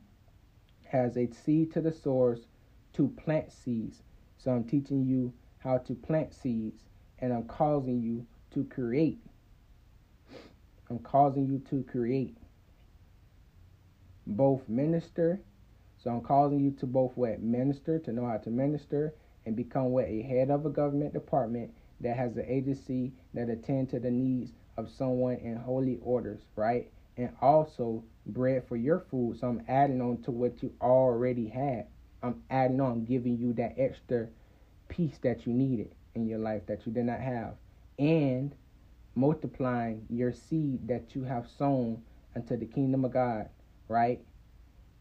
Has 0.87 1.17
a 1.17 1.27
seed 1.27 1.73
to 1.73 1.81
the 1.81 1.93
source 1.93 2.41
to 2.95 3.09
plant 3.09 3.53
seeds. 3.53 4.03
So 4.37 4.51
I'm 4.51 4.65
teaching 4.65 5.05
you 5.05 5.33
how 5.59 5.79
to 5.79 5.95
plant 5.95 6.35
seeds 6.35 6.83
and 7.19 7.33
I'm 7.33 7.45
causing 7.45 8.01
you 8.01 8.27
to 8.53 8.65
create. 8.65 9.21
I'm 10.91 10.99
causing 10.99 11.47
you 11.47 11.59
to 11.71 11.83
create. 11.91 12.37
Both 14.27 14.69
minister 14.69 15.41
so 16.03 16.11
I'm 16.11 16.21
causing 16.21 16.61
you 16.61 16.71
to 16.73 16.87
both 16.87 17.17
what 17.17 17.43
minister, 17.43 17.99
to 17.99 18.13
know 18.13 18.27
how 18.27 18.39
to 18.39 18.51
minister, 18.51 19.15
and 19.47 19.57
become 19.57 19.87
what 19.87 20.07
a 20.07 20.23
head 20.23 20.51
of 20.51 20.67
a 20.67 20.71
government 20.71 21.13
department 21.13 21.73
that 22.01 22.17
has 22.17 22.37
an 22.37 22.45
agency 22.47 23.13
that 23.35 23.49
attend 23.49 23.91
to 23.91 23.99
the 23.99 24.11
needs 24.11 24.53
of 24.77 24.91
someone 24.91 25.37
in 25.37 25.57
holy 25.57 25.99
orders, 26.03 26.41
right? 26.55 26.91
And 27.17 27.31
also 27.41 28.05
bread 28.27 28.65
for 28.69 28.77
your 28.77 29.01
food. 29.11 29.41
So 29.41 29.49
I'm 29.49 29.63
adding 29.67 30.01
on 30.01 30.23
to 30.23 30.31
what 30.31 30.63
you 30.63 30.73
already 30.81 31.49
had. 31.49 31.87
I'm 32.23 32.43
adding 32.51 32.81
on, 32.81 33.05
giving 33.05 33.37
you 33.37 33.53
that 33.55 33.75
extra 33.77 34.29
piece 34.89 35.19
that 35.19 35.47
you 35.47 35.53
needed 35.53 35.95
in 36.15 36.27
your 36.27 36.39
life 36.39 36.67
that 36.67 36.87
you 36.87 36.93
did 36.93 37.05
not 37.05 37.21
have. 37.21 37.55
And 37.99 38.55
multiplying 39.15 40.07
your 40.09 40.33
seed 40.33 40.87
that 40.87 41.15
you 41.15 41.25
have 41.25 41.49
sown 41.59 42.03
unto 42.37 42.57
the 42.57 42.67
kingdom 42.67 43.05
of 43.05 43.13
God, 43.13 43.49
right? 43.89 44.21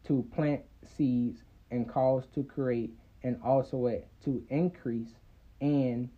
To 0.08 0.26
plant 0.34 0.62
seeds 0.96 1.42
and 1.70 1.88
cause 1.88 2.24
to 2.34 2.42
create 2.42 2.90
and 3.22 3.38
also 3.44 4.02
to 4.24 4.42
increase 4.48 5.14
and 5.60 6.08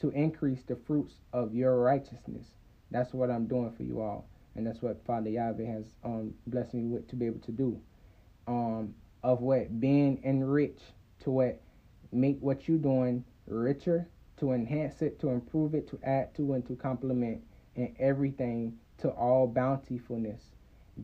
to 0.00 0.10
increase 0.10 0.62
the 0.66 0.76
fruits 0.86 1.14
of 1.32 1.54
your 1.54 1.78
righteousness. 1.78 2.46
That's 2.90 3.12
what 3.12 3.30
I'm 3.30 3.46
doing 3.46 3.72
for 3.76 3.82
you 3.82 4.00
all. 4.00 4.26
And 4.56 4.66
that's 4.66 4.82
what 4.82 5.04
Father 5.06 5.30
Yahweh 5.30 5.64
has 5.64 5.84
um, 6.04 6.34
blessed 6.46 6.74
me 6.74 6.84
with 6.84 7.08
to 7.08 7.16
be 7.16 7.26
able 7.26 7.40
to 7.40 7.52
do. 7.52 7.80
Um, 8.48 8.94
of 9.22 9.40
what 9.40 9.80
being 9.80 10.20
enriched 10.24 10.82
to 11.20 11.30
what 11.30 11.60
make 12.12 12.38
what 12.40 12.66
you're 12.66 12.78
doing 12.78 13.24
richer, 13.46 14.08
to 14.38 14.52
enhance 14.52 15.02
it, 15.02 15.20
to 15.20 15.28
improve 15.28 15.74
it, 15.74 15.88
to 15.88 15.98
add 16.02 16.34
to, 16.34 16.54
and 16.54 16.66
to 16.66 16.74
complement, 16.74 17.42
and 17.76 17.94
everything 17.98 18.76
to 18.98 19.08
all 19.10 19.46
bountifulness. 19.46 20.42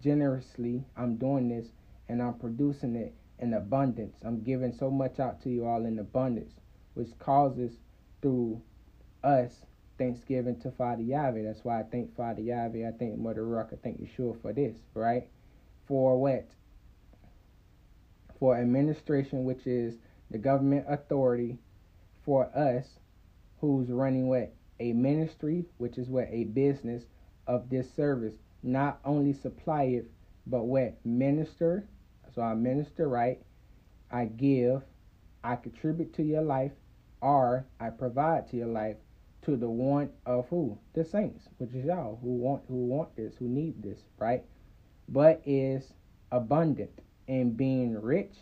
Generously, 0.01 0.85
I'm 0.97 1.17
doing 1.17 1.49
this 1.49 1.67
and 2.09 2.23
I'm 2.23 2.35
producing 2.35 2.97
it 2.97 3.14
in 3.38 3.55
abundance. 3.55 4.16
I'm 4.25 4.42
giving 4.42 4.73
so 4.73 4.90
much 4.90 5.21
out 5.21 5.42
to 5.42 5.51
you 5.51 5.66
all 5.66 5.85
in 5.85 5.99
abundance, 5.99 6.53
which 6.95 7.19
causes 7.19 7.73
through 8.23 8.61
us 9.23 9.53
thanksgiving 9.99 10.59
to 10.61 10.71
Father 10.71 11.03
Yahweh. 11.03 11.42
That's 11.42 11.64
why 11.64 11.81
I 11.81 11.83
thank 11.83 12.14
Father 12.16 12.42
Yahweh. 12.42 12.88
I 12.88 12.92
thank 12.92 13.19
Mother 13.19 13.42
Ruach. 13.42 13.73
I 13.73 13.77
thank 13.83 14.01
Yeshua 14.01 14.40
for 14.40 14.53
this, 14.53 14.77
right? 14.95 15.29
For 15.87 16.19
what? 16.19 16.47
For 18.38 18.57
administration, 18.57 19.45
which 19.45 19.66
is 19.66 19.97
the 20.31 20.38
government 20.38 20.87
authority 20.88 21.59
for 22.25 22.47
us 22.57 22.87
who's 23.61 23.88
running 23.88 24.29
what? 24.29 24.53
A 24.81 24.92
ministry, 24.92 25.64
which 25.79 25.97
is 25.97 26.09
what? 26.09 26.29
A 26.31 26.45
business 26.45 27.05
of 27.47 27.71
this 27.71 27.90
service. 27.95 28.35
Not 28.62 28.99
only 29.05 29.33
supply 29.33 29.85
it, 29.85 30.11
but 30.47 30.64
what? 30.64 30.99
Minister 31.05 31.88
so 32.37 32.42
I 32.42 32.53
minister 32.53 33.09
right, 33.09 33.40
I 34.11 34.27
give, 34.27 34.83
I 35.42 35.57
contribute 35.57 36.12
to 36.16 36.22
your 36.22 36.42
life, 36.42 36.72
or 37.22 37.66
I 37.81 37.88
provide 37.88 38.46
to 38.51 38.59
your 38.59 38.66
life 38.66 38.96
to 39.46 39.57
the 39.57 39.70
want 39.70 40.11
of 40.27 40.46
who? 40.51 40.79
The 40.92 41.03
saints, 41.03 41.49
which 41.57 41.72
is 41.72 41.87
y'all 41.87 42.18
who 42.20 42.35
want 42.35 42.64
who 42.68 42.85
want 42.85 43.16
this, 43.16 43.37
who 43.38 43.49
need 43.49 43.83
this, 43.83 44.01
right? 44.18 44.44
But 45.09 45.40
is 45.46 45.94
abundant 46.31 47.01
in 47.27 47.53
being 47.53 47.99
rich, 47.99 48.35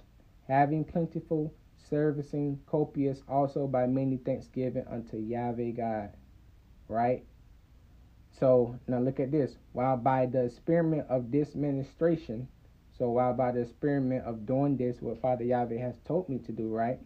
having 0.49 0.85
plentiful, 0.85 1.55
servicing 1.89 2.59
copious 2.67 3.23
also 3.29 3.69
by 3.69 3.87
many 3.87 4.17
thanksgiving 4.17 4.87
unto 4.91 5.19
Yahweh 5.19 5.71
God. 5.71 6.11
Right? 6.89 7.25
So 8.41 8.77
now 8.89 8.99
look 8.99 9.21
at 9.21 9.31
this. 9.31 9.57
While 9.73 9.99
by 9.99 10.27
the 10.27 10.47
experiment 10.47 11.07
of 11.09 11.31
this 11.31 11.55
ministration, 11.55 12.49
so 12.99 13.11
while 13.11 13.35
by 13.35 13.53
the 13.53 13.63
experiment 13.63 14.25
of 14.25 14.47
doing 14.47 14.77
this, 14.77 15.01
what 15.01 15.21
Father 15.21 15.45
Yahweh 15.45 15.79
has 15.79 15.95
told 16.05 16.29
me 16.29 16.39
to 16.39 16.53
do, 16.53 16.69
right? 16.69 16.99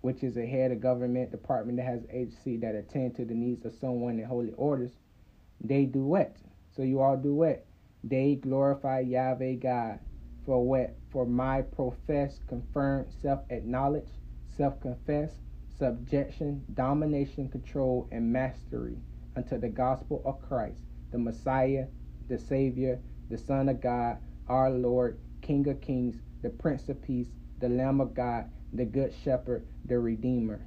Which 0.00 0.22
is 0.22 0.36
a 0.36 0.46
head 0.46 0.70
of 0.70 0.80
government 0.80 1.30
department 1.30 1.78
that 1.78 1.86
has 1.86 2.02
agency 2.10 2.56
that 2.58 2.74
attend 2.74 3.16
to 3.16 3.24
the 3.24 3.34
needs 3.34 3.64
of 3.64 3.74
someone 3.74 4.18
in 4.18 4.24
holy 4.24 4.52
orders, 4.56 4.92
they 5.60 5.84
do 5.84 6.04
what? 6.04 6.36
So 6.76 6.82
you 6.82 7.00
all 7.00 7.16
do 7.16 7.34
what? 7.34 7.64
They 8.04 8.36
glorify 8.36 9.00
Yahweh 9.00 9.54
God 9.54 9.98
for 10.44 10.64
what? 10.64 10.94
For 11.10 11.26
my 11.26 11.62
professed, 11.62 12.46
confirmed, 12.46 13.12
self 13.20 13.40
acknowledged, 13.50 14.10
self 14.56 14.80
confessed 14.80 15.36
subjection, 15.78 16.64
domination, 16.74 17.48
control, 17.48 18.08
and 18.12 18.32
mastery 18.32 18.96
unto 19.36 19.58
the 19.58 19.68
gospel 19.68 20.22
of 20.24 20.40
Christ, 20.40 20.80
the 21.10 21.18
Messiah, 21.18 21.86
the 22.28 22.38
Savior, 22.38 23.00
the 23.30 23.38
Son 23.38 23.68
of 23.68 23.80
God, 23.80 24.18
our 24.48 24.70
Lord, 24.70 25.18
King 25.42 25.68
of 25.68 25.80
Kings, 25.80 26.16
the 26.42 26.50
Prince 26.50 26.88
of 26.88 27.02
Peace, 27.02 27.28
the 27.60 27.68
Lamb 27.68 28.00
of 28.00 28.14
God, 28.14 28.50
the 28.72 28.84
Good 28.84 29.12
Shepherd, 29.24 29.64
the 29.84 29.98
Redeemer. 29.98 30.60